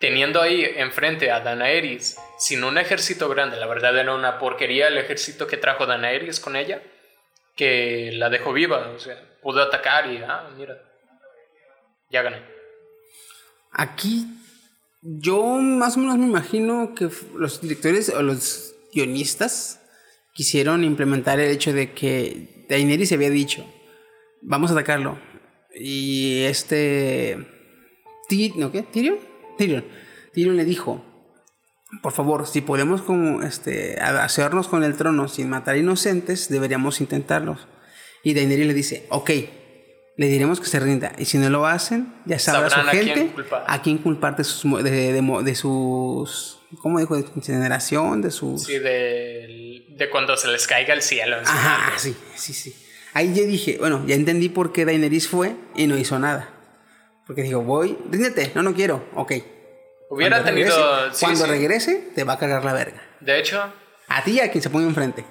[0.00, 4.96] teniendo ahí enfrente a Daenerys sin un ejército grande, la verdad era una porquería el
[4.96, 6.82] ejército que trajo Daenerys con ella,
[7.54, 10.82] que la dejó viva, o sea, pudo atacar y, ah, mira,
[12.10, 12.42] ya gané.
[13.72, 14.26] Aquí
[15.02, 19.80] Yo más o menos me imagino que los directores o los guionistas
[20.34, 23.66] quisieron implementar el hecho de que Daenerys había dicho,
[24.42, 25.18] vamos a atacarlo.
[25.74, 27.36] Y este...
[28.56, 28.82] ¿No qué?
[28.82, 29.29] ¿Tyrion?
[29.60, 29.84] Tyrion.
[30.32, 31.04] Tyrion le dijo,
[32.02, 37.68] por favor, si podemos como, este, hacernos con el trono sin matar inocentes, deberíamos intentarlos.
[38.22, 39.30] Y Daenerys le dice, ok,
[40.16, 41.12] le diremos que se rinda.
[41.18, 43.64] Y si no lo hacen, ya sabrá su Sabrán a quién gente culpar.
[43.66, 47.16] a quién culpar de sus, de, de mo- de sus ¿cómo dijo?
[47.16, 48.62] De su incineración, de sus...
[48.64, 51.36] Sí, de, de cuando se les caiga el cielo.
[51.44, 52.74] Ajá, sí, sí, sí.
[53.12, 56.48] Ahí yo dije, bueno, ya entendí por qué Daenerys fue y no hizo nada.
[57.30, 59.32] Porque dijo, voy, ríndete, no, no quiero, ok.
[60.08, 60.76] Hubiera Cuando tenido.
[60.76, 61.50] regrese- sí, cuando sí.
[61.52, 63.00] regrese, te va a cagar la verga.
[63.20, 63.62] De hecho,
[64.08, 65.24] A ti y a quien se ponga enfrente.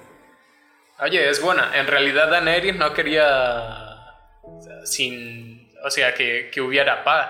[1.00, 1.78] oye, es buena.
[1.78, 3.98] En realidad, Daenerys no quería.
[4.84, 5.68] sin.
[5.84, 7.28] O sea, que, que hubiera paz.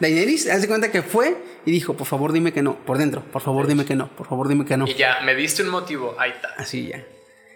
[0.00, 3.22] Daenerys, haz de cuenta que fue y dijo, por favor dime que no, por dentro,
[3.22, 4.88] por favor dime que no, por favor dime que no.
[4.88, 6.16] Y ya, me diste un motivo.
[6.18, 6.48] Ahí está.
[6.56, 7.04] Así ya.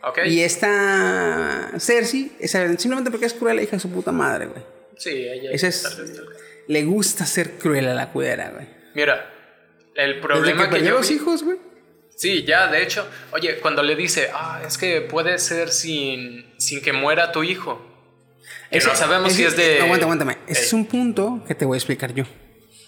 [0.04, 0.18] ¿Ok?
[0.26, 2.30] Y esta Cersei,
[2.78, 4.62] simplemente porque es cruel, la hija de su puta madre, güey.
[4.98, 5.50] Sí, ella.
[5.52, 6.38] Esa es, tal vez, tal vez.
[6.68, 8.66] le gusta ser cruel a la cuera, güey.
[8.94, 9.30] Mira,
[9.94, 11.58] el Desde problema que que, perdió yo los vi- hijos, güey.
[12.16, 16.80] Sí, ya, de hecho, oye, cuando le dice, ah, es que puede ser sin, sin
[16.82, 17.84] que muera tu hijo.
[18.70, 19.80] Que Ese- no sabemos si es de.
[19.80, 20.38] Aguanta, aguántame.
[20.46, 22.24] Ese es un punto que te voy a explicar yo.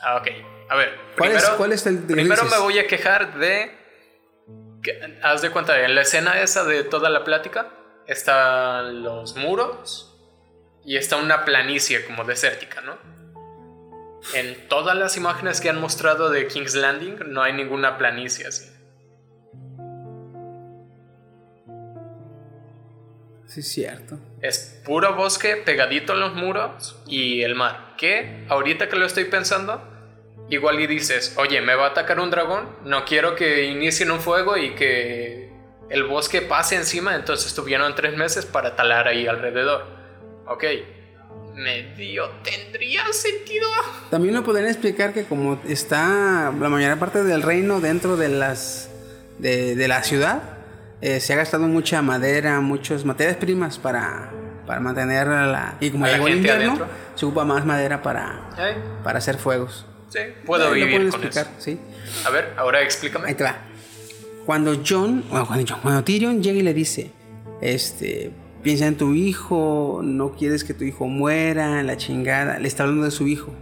[0.01, 0.29] Ah, ok.
[0.69, 2.59] A ver, ¿Cuál es- primero, cuál es el que primero dices?
[2.59, 3.71] me voy a quejar de.
[4.83, 7.71] que- haz de cuenta, en la escena esa de toda la plática
[8.07, 10.14] están los muros
[10.85, 12.99] y está una planicie como desértica, ¿no?
[14.35, 18.71] En todas las imágenes que han mostrado de King's Landing no hay ninguna planicie así.
[23.47, 24.19] Sí, es cierto.
[24.41, 27.95] Es puro bosque pegadito a los muros y el mar.
[27.97, 29.83] Que ahorita que lo estoy pensando,
[30.49, 34.21] igual y dices, oye, me va a atacar un dragón, no quiero que inicien un
[34.21, 35.53] fuego y que
[35.89, 40.04] el bosque pase encima, entonces tuvieron tres meses para talar ahí alrededor.
[40.47, 40.65] Ok,
[41.55, 43.67] medio tendría sentido.
[44.11, 48.91] También lo podrían explicar que como está la mayor parte del reino dentro de las
[49.39, 50.43] de, de la ciudad,
[51.01, 54.31] eh, se ha gastado mucha madera, muchas materias primas para,
[54.67, 55.77] para mantener la...
[55.81, 56.89] Y como el invierno, adentro.
[57.15, 58.77] se ocupa más madera para, ¿Eh?
[59.03, 59.87] para hacer fuegos.
[60.09, 61.51] Sí, puedo lo vivir con explicar, eso.
[61.59, 61.79] sí.
[62.25, 63.29] A ver, ahora explícame.
[63.29, 63.57] Ahí te va.
[64.47, 67.11] Cuando John, bueno, cuando, John, cuando Tyrion llega y le dice,
[67.61, 68.31] este,
[68.65, 73.05] piensa en tu hijo, no quieres que tu hijo muera, la chingada, le está hablando
[73.05, 73.53] de su hijo.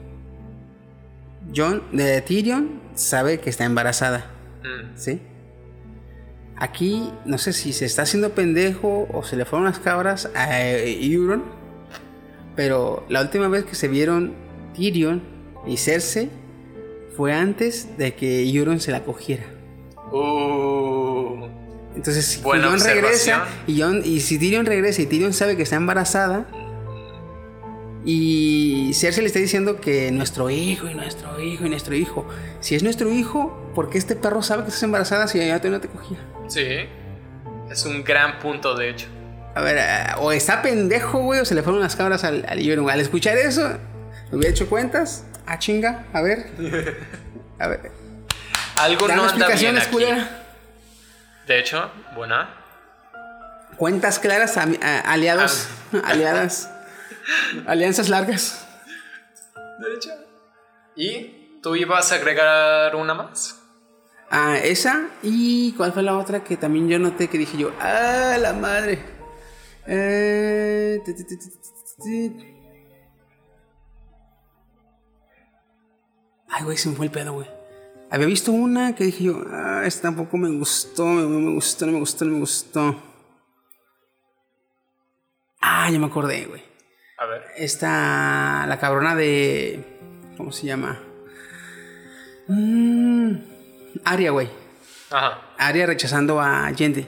[1.55, 4.31] John, de Tyrion, sabe que está embarazada,
[4.63, 5.21] Mm, ¿sí?
[6.57, 10.63] Aquí, no sé si se está haciendo pendejo o se le fueron las cabras a
[10.63, 11.43] eh, Euron,
[12.55, 14.35] pero la última vez que se vieron
[14.75, 15.21] Tyrion
[15.67, 16.31] y Cersei
[17.17, 19.45] fue antes de que Euron se la cogiera.
[20.13, 20.72] Uh,
[21.95, 26.47] Entonces, si Buena John regresa y, si Tyrion regresa y Tyrion sabe que está embarazada
[28.05, 32.27] y Cersei le está diciendo que nuestro hijo y nuestro hijo y nuestro hijo.
[32.61, 35.81] Si es nuestro hijo, ¿por qué este perro sabe que estás embarazada si ya no
[35.81, 36.19] te cogía?
[36.49, 36.67] sí,
[37.71, 39.07] es un gran punto de hecho.
[39.55, 42.89] A ver, eh, o está pendejo, güey, o se le fueron las cabras al, al.
[42.89, 43.69] Al escuchar eso,
[44.31, 45.25] me hubiera hecho cuentas.
[45.47, 46.47] Ah, chinga, a ver.
[47.59, 47.93] A ver.
[48.75, 49.91] Algo no anda bien aquí.
[49.93, 50.42] culera.
[51.53, 52.49] De hecho, buena.
[53.77, 55.69] Cuentas claras, a- aliados,
[56.05, 56.71] aliadas,
[57.67, 58.67] alianzas largas.
[59.55, 60.11] De hecho.
[60.97, 63.61] ¿Y tú ibas a agregar una más?
[64.31, 65.11] Ah, esa.
[65.23, 67.71] ¿Y cuál fue la otra que también yo noté que dije yo?
[67.79, 69.05] ¡Ah, la madre!
[69.87, 71.03] Eh.
[76.49, 77.49] Ay, güey, se me fue el pedo, güey.
[78.13, 81.93] Había visto una que dije yo, ah, esta tampoco me gustó, no me gustó, no
[81.93, 83.03] me gustó, no me gustó.
[85.63, 86.63] Ah, ya me acordé, güey.
[87.17, 87.43] A ver.
[87.57, 89.83] Esta, la cabrona de.
[90.37, 91.01] ¿Cómo se llama?
[92.49, 93.37] Mm,
[94.05, 94.51] Aria, güey.
[95.11, 95.41] Ajá.
[95.57, 97.07] Aria rechazando a Gente.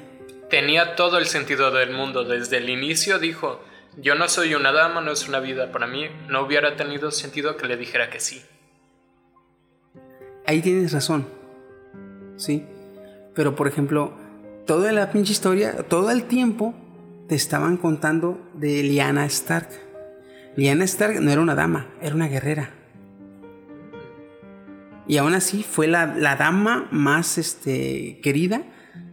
[0.48, 2.24] Tenía todo el sentido del mundo.
[2.24, 3.62] Desde el inicio dijo,
[3.98, 6.08] yo no soy una dama, no es una vida para mí.
[6.28, 8.42] No hubiera tenido sentido que le dijera que sí.
[10.46, 11.26] Ahí tienes razón.
[12.36, 12.64] Sí.
[13.34, 14.14] Pero por ejemplo,
[14.66, 16.74] toda la pinche historia, todo el tiempo
[17.28, 19.68] te estaban contando de Lyanna Stark.
[20.56, 22.70] Lyanna Stark no era una dama, era una guerrera.
[25.06, 28.62] Y aún así fue la, la dama más este, querida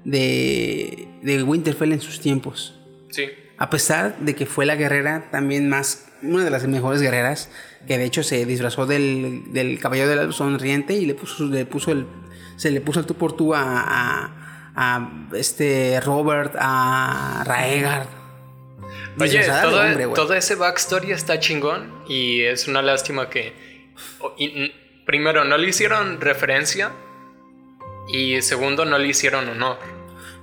[0.05, 2.79] de, de Winterfell en sus tiempos.
[3.09, 3.25] Sí.
[3.57, 7.49] A pesar de que fue la guerrera también más, una de las mejores guerreras,
[7.87, 11.65] que de hecho se disfrazó del, del caballero de la sonriente y le puso, le
[11.65, 12.05] puso el,
[12.57, 14.31] se le puso el tú por tú a, a,
[14.75, 18.07] a este Robert, a Raegar.
[19.19, 20.15] Oye, todo, hombre, güey.
[20.15, 23.53] todo ese backstory está chingón y es una lástima que
[24.37, 24.71] y-
[25.05, 26.91] primero no le hicieron referencia
[28.13, 29.77] y segundo no le hicieron honor.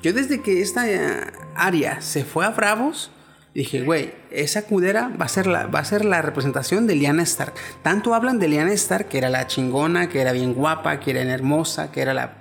[0.02, 3.10] Yo desde que esta eh, Aria se fue a Bravos,
[3.58, 7.22] dije, güey, esa cudera va a, ser la, va a ser la representación de Lyanna
[7.24, 7.54] Stark.
[7.82, 11.22] Tanto hablan de Lyanna Stark, que era la chingona, que era bien guapa, que era
[11.22, 12.32] hermosa, que era la...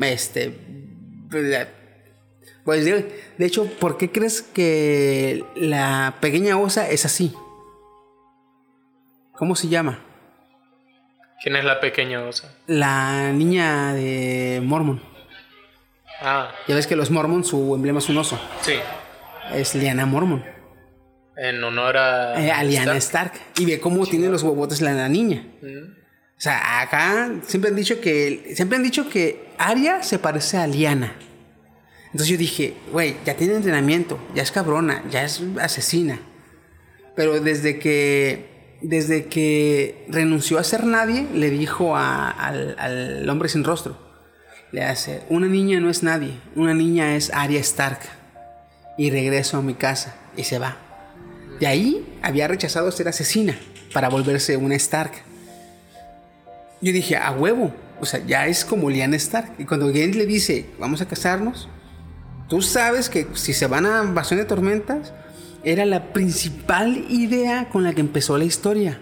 [0.00, 0.58] Este...
[1.30, 1.68] la-
[2.64, 7.34] Pues de, de hecho, ¿por qué crees que la pequeña osa es así?
[9.32, 9.98] ¿Cómo se llama?
[11.42, 12.54] ¿Quién es la pequeña osa?
[12.66, 15.00] La niña de Mormon.
[16.22, 18.40] Ah, Ya ves que los Mormon, su emblema es un oso.
[18.62, 18.74] sí.
[19.54, 20.44] Es Lyanna Mormon.
[21.36, 22.42] En honor a.
[22.44, 23.34] Eh, a Lyanna Stark.
[23.34, 23.60] Stark.
[23.60, 25.46] Y ve cómo tiene los huevotes la, la niña.
[25.62, 28.52] O sea, acá siempre han dicho que.
[28.54, 31.12] Siempre han dicho que Arya se parece a Lyanna.
[32.06, 36.18] Entonces yo dije, güey, ya tiene entrenamiento, ya es cabrona, ya es asesina.
[37.14, 38.54] Pero desde que.
[38.82, 43.98] Desde que renunció a ser nadie, le dijo a- al, al hombre sin rostro.
[44.70, 48.00] Le hace, una niña no es nadie, una niña es Arya Stark.
[48.98, 50.16] Y regreso a mi casa.
[50.36, 50.76] Y se va.
[51.60, 53.58] De ahí había rechazado ser asesina
[53.92, 55.12] para volverse una Stark.
[56.80, 57.72] Yo dije, a huevo.
[58.00, 59.54] O sea, ya es como Lyanna Stark.
[59.58, 61.68] Y cuando Gent le dice, vamos a casarnos,
[62.48, 65.12] tú sabes que si se van a Bastión de Tormentas,
[65.64, 69.00] era la principal idea con la que empezó la historia.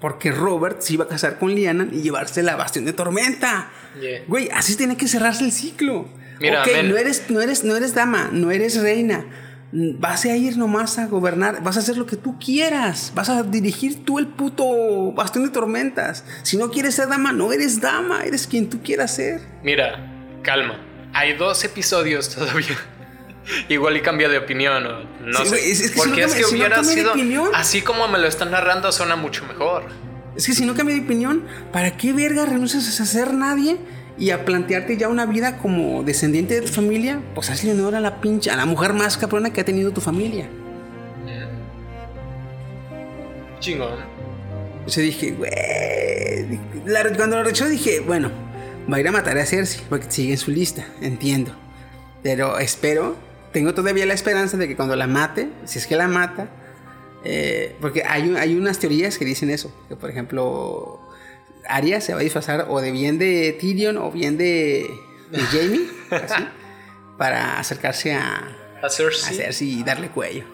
[0.00, 3.70] Porque Robert se iba a casar con Lyanna y llevarse la Bastión de Tormenta.
[4.00, 4.22] Yeah.
[4.28, 6.08] Güey, así tiene que cerrarse el ciclo.
[6.40, 9.24] Mira, no eres, no, eres, no eres dama, no eres reina.
[9.72, 13.42] Vas a ir nomás a gobernar, vas a hacer lo que tú quieras, vas a
[13.42, 16.24] dirigir tú el puto bastión de tormentas.
[16.42, 19.40] Si no quieres ser dama, no eres dama, eres quien tú quieras ser.
[19.62, 20.80] Mira, calma.
[21.12, 22.78] Hay dos episodios todavía.
[23.68, 25.48] Igual y cambia de opinión no Sí, sé.
[25.48, 27.12] güey, es- es que si Porque no es que si hubiera sido.
[27.12, 27.48] opinión.
[27.54, 29.84] Así como me lo están narrando, suena mucho mejor.
[30.36, 33.76] Es que si no cambia de opinión, ¿para qué verga renuncias a ser nadie
[34.18, 37.20] y a plantearte ya una vida como descendiente de tu familia?
[37.34, 40.00] Pues hazle honor a la pinche, a la mujer más cabrona que ha tenido tu
[40.00, 40.48] familia.
[43.60, 43.98] Chingón.
[44.86, 46.58] O sea, dije, güey.
[47.16, 48.30] Cuando lo rechazó dije, bueno,
[48.90, 51.52] va a ir a matar a Cersei, porque sigue en su lista, entiendo.
[52.22, 53.16] Pero espero,
[53.52, 56.48] tengo todavía la esperanza de que cuando la mate, si es que la mata,
[57.24, 61.00] eh, porque hay, hay unas teorías que dicen eso, que por ejemplo,
[61.68, 64.88] Arya se va a disfrazar o de bien de Tyrion o bien de,
[65.30, 66.48] de Jamie, así,
[67.16, 69.68] para acercarse a, A a Cersei.
[69.68, 70.44] Y darle cuello.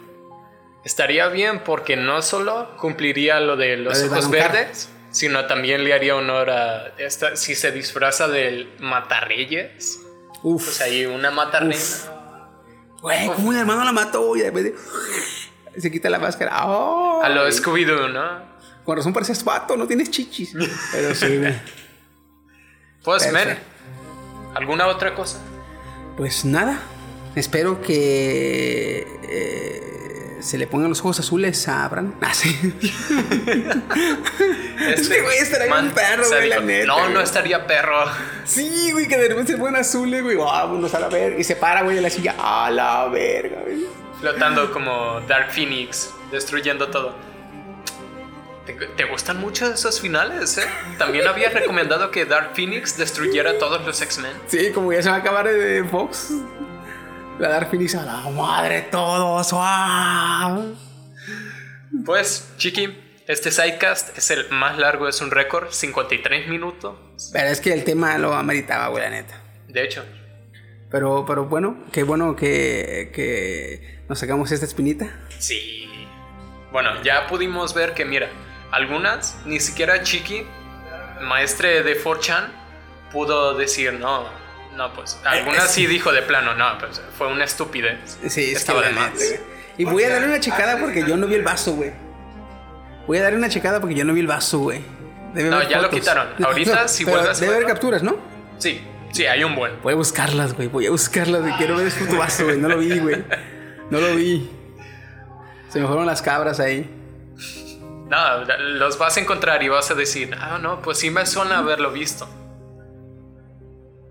[0.84, 5.94] Estaría bien porque no solo cumpliría lo de los Lo ojos verdes, sino también le
[5.94, 10.00] haría honor a esta, si se disfraza del matarreyes.
[10.42, 10.64] Uf.
[10.64, 11.78] Pues ahí una matarreina.
[13.04, 14.74] Güey, como un hermano la mató y de repente
[15.76, 16.52] se quita la máscara.
[16.54, 17.20] ¡Ay!
[17.24, 18.54] A lo Scooby-Doo, ¿no?
[18.82, 20.54] Con razón pareces pato, no tienes chichis.
[20.90, 21.54] Pero sí, güey.
[23.04, 23.58] Pues, men.
[24.54, 25.38] ¿alguna otra cosa?
[26.16, 26.80] Pues nada.
[27.34, 30.03] Espero que eh,
[30.44, 32.14] se le pongan los ojos azules a Bran.
[32.20, 32.74] Ah, sí.
[34.88, 38.04] Este güey estaría bien perro, se güey, la dijo, neta, No, no estaría perro.
[38.44, 40.36] Sí, güey, que de repente se ponen azules, güey.
[40.36, 41.38] Vámonos a la verga.
[41.38, 42.34] Y se para, güey, en la silla.
[42.38, 43.86] A la verga, güey.
[44.20, 47.14] Flotando como Dark Phoenix, destruyendo todo.
[48.66, 50.66] ¿Te, te gustan mucho esos finales, eh?
[50.98, 54.32] También había recomendado que Dark Phoenix destruyera todos los X-Men.
[54.46, 56.32] Sí, como ya se va a acabar de Fox.
[57.38, 59.50] La Dark Phoenix a la madre todos.
[59.52, 60.76] ¡Wow!
[62.04, 66.96] Pues, Chiqui, este sidecast es el más largo, es un récord, 53 minutos.
[67.32, 69.40] Pero es que el tema lo ameritaba, güey, la neta.
[69.68, 70.04] De hecho,
[70.90, 75.10] Pero, pero bueno, qué bueno que, que nos sacamos esta espinita.
[75.38, 75.80] sí.
[76.72, 78.28] Bueno, ya pudimos ver que, mira,
[78.72, 80.44] algunas, ni siquiera Chiqui,
[81.20, 82.48] maestre de 4chan,
[83.12, 84.26] pudo decir no.
[84.76, 85.20] No, pues.
[85.24, 88.18] Algunas sí dijo de plano, no, pues fue una estupidez.
[88.28, 89.12] Sí, es Estaba que de más.
[89.76, 91.92] Y voy a darle una checada porque yo no vi el vaso, güey.
[93.06, 94.82] Voy a darle una checada porque yo no vi el vaso, güey.
[95.34, 96.28] Debe No, ya lo quitaron.
[96.42, 98.16] Ahorita, si pero vuelves Debe haber capturas, ¿no?
[98.58, 98.80] Sí,
[99.12, 99.80] sí, hay un buen.
[99.82, 100.68] Voy a buscarlas, güey.
[100.68, 101.52] Voy a buscarlas, güey.
[101.54, 102.58] Quiero ver ese puto vaso, güey.
[102.58, 103.24] No lo vi, güey.
[103.90, 104.50] No lo vi.
[105.68, 106.88] Se me fueron las cabras ahí.
[108.08, 111.58] No, los vas a encontrar y vas a decir, ah, no, pues sí me suena
[111.58, 112.28] haberlo visto.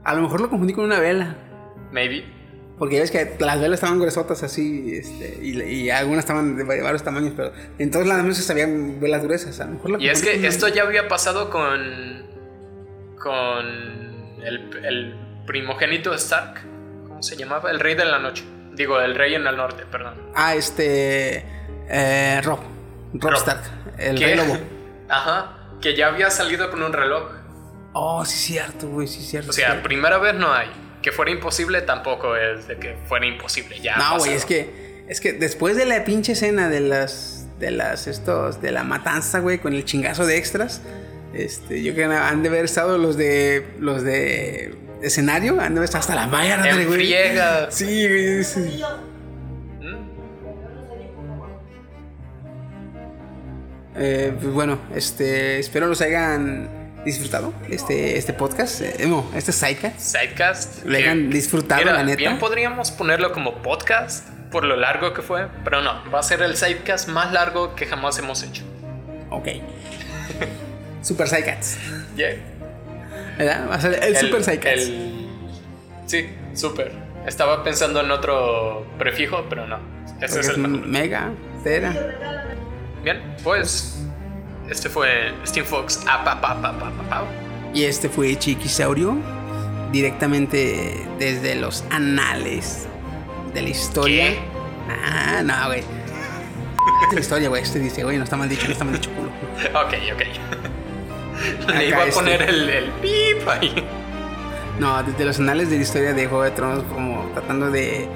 [0.04, 1.36] A lo mejor lo confundí con una vela.
[1.92, 2.26] Maybe.
[2.78, 6.64] Porque ya ves que las velas estaban gruesotas así, este, y, y algunas estaban de
[6.64, 9.60] varios tamaños, pero en todas las mesas habían velas gruesas.
[9.60, 12.26] A lo mejor la Y es que esto ya había pasado con.
[13.22, 13.66] con.
[14.44, 16.62] el, el primogénito Stark.
[17.08, 17.70] ¿Cómo se llamaba?
[17.72, 18.44] El rey de la noche.
[18.74, 20.16] Digo, el rey en el norte, perdón.
[20.36, 21.46] Ah, este.
[21.88, 22.60] Eh, Rob.
[23.14, 23.36] Rob, Rob.
[23.36, 23.62] Stark.
[24.00, 24.58] El rey lobo.
[25.10, 25.58] Ajá.
[25.80, 27.30] Que ya había salido con un reloj.
[27.94, 29.52] Oh, sí, cierto, güey, sí, cierto.
[29.52, 29.84] O sea, cierto.
[29.84, 30.68] primera vez no hay.
[31.02, 33.80] Que fuera imposible tampoco es de que fuera imposible.
[33.80, 33.98] Ya.
[33.98, 35.04] No, güey, es que.
[35.08, 37.48] Es que después de la pinche escena de las.
[37.60, 38.08] De las.
[38.08, 38.62] Estos.
[38.62, 40.82] De la matanza, güey, con el chingazo de extras.
[41.34, 43.76] Este, yo creo que han de haber estado los de.
[43.80, 44.76] Los de.
[45.02, 45.60] Escenario.
[45.60, 46.98] Han de haber estado hasta la madre, güey.
[46.98, 47.70] friega.
[47.70, 48.44] Sí, güey.
[48.44, 48.82] sí.
[49.82, 50.10] ¿Mm?
[53.96, 55.60] Eh, pues bueno, este.
[55.60, 57.54] Espero los hayan disfrutado.
[57.70, 58.82] Este, este podcast.
[58.82, 60.00] Eh, no, este sidecast.
[60.00, 60.86] Sidecast.
[60.86, 62.18] Lo hayan disfrutado, Mira, la neta.
[62.18, 66.42] Bien podríamos ponerlo como podcast por lo largo que fue, pero no, va a ser
[66.42, 68.64] el sidecast más largo que jamás hemos hecho.
[69.30, 69.48] Ok.
[71.02, 71.78] Super Sidecats.
[72.16, 72.36] Yeah.
[73.38, 73.68] ¿Verdad?
[73.70, 74.82] Va a ser el, Super Sidecats.
[74.84, 75.24] el-
[76.06, 76.92] Sí, super.
[77.26, 79.80] Estaba pensando en otro prefijo, pero no.
[80.22, 80.86] Ese es el mejor.
[80.88, 81.32] Mega,
[81.64, 81.94] Tera.
[83.04, 84.06] Bien, pues
[84.74, 86.02] este fue Steam Fox.
[86.08, 87.24] Ah, pa, pa, pa, pa, pa, pa.
[87.74, 89.16] Y este fue Chiquisaurio.
[89.92, 92.88] Directamente desde los anales
[93.54, 94.32] de la historia.
[94.32, 94.40] ¿Qué?
[94.90, 95.84] Ah, no, güey.
[97.14, 97.62] La historia, güey.
[97.62, 99.30] Este dice, güey, no está mal dicho, no está mal dicho, culo.
[99.80, 101.68] Ok, ok.
[101.76, 102.14] Le iba a este.
[102.16, 103.84] poner el, el pip ahí.
[104.80, 108.08] No, desde los anales de la historia de Juego de Tronos, como tratando de.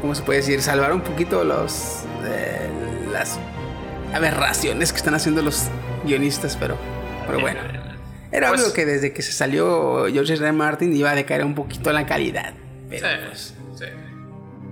[0.00, 0.62] ¿Cómo se puede decir?
[0.62, 2.04] Salvar un poquito los.
[2.24, 2.70] eh,
[3.12, 3.38] las
[4.14, 5.68] aberraciones que están haciendo los
[6.04, 6.76] guionistas, pero.
[7.26, 7.60] Pero bueno.
[8.32, 10.42] Era Pues- obvio que desde que se salió George R.
[10.44, 10.52] R.
[10.52, 12.54] Martin iba a decaer un poquito la calidad.
[12.88, 13.84] Pero Sí, pues, sí.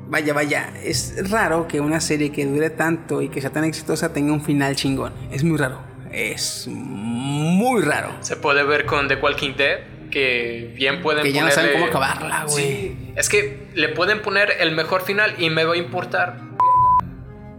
[0.08, 0.70] vaya, vaya.
[0.84, 4.42] Es raro que una serie que dure tanto y que sea tan exitosa tenga un
[4.44, 5.12] final chingón.
[5.32, 5.80] Es muy raro.
[6.12, 8.10] Es muy raro.
[8.20, 9.78] Se puede ver con The Walking Dead
[10.10, 12.64] que bien pueden Que ya no saben ponerle- cómo acabarla, güey.
[12.64, 16.38] Sí, es que le pueden poner el mejor final y me va a importar.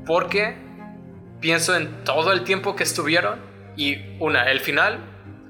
[0.06, 0.56] Porque
[1.40, 3.40] pienso en todo el tiempo que estuvieron
[3.76, 5.00] y una, el final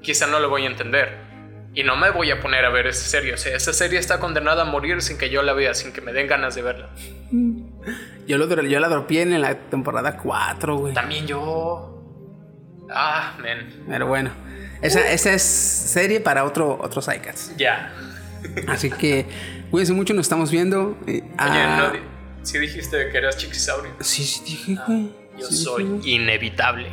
[0.02, 1.30] quizá no lo voy a entender.
[1.72, 3.34] Y no me voy a poner a ver esa serie.
[3.34, 6.00] O sea, esa serie está condenada a morir sin que yo la vea, sin que
[6.00, 6.90] me den ganas de verla.
[8.26, 10.94] Yo, lo, yo la dropié en la temporada 4, güey.
[10.94, 12.00] También yo...
[12.88, 13.84] Ah, men.
[13.88, 14.30] Pero bueno.
[14.82, 17.02] Esa, esa es serie para otro, otro.
[17.56, 17.92] Ya.
[18.68, 19.26] Así que
[19.70, 20.96] cuídense mucho, nos estamos viendo.
[21.08, 22.00] Eh, Oye, ah, no, di-
[22.42, 23.92] sí dijiste que eras chiquisaurio.
[24.00, 25.10] Sí, sí, dije, güey.
[25.40, 26.90] Yo Sí, soy inevitable.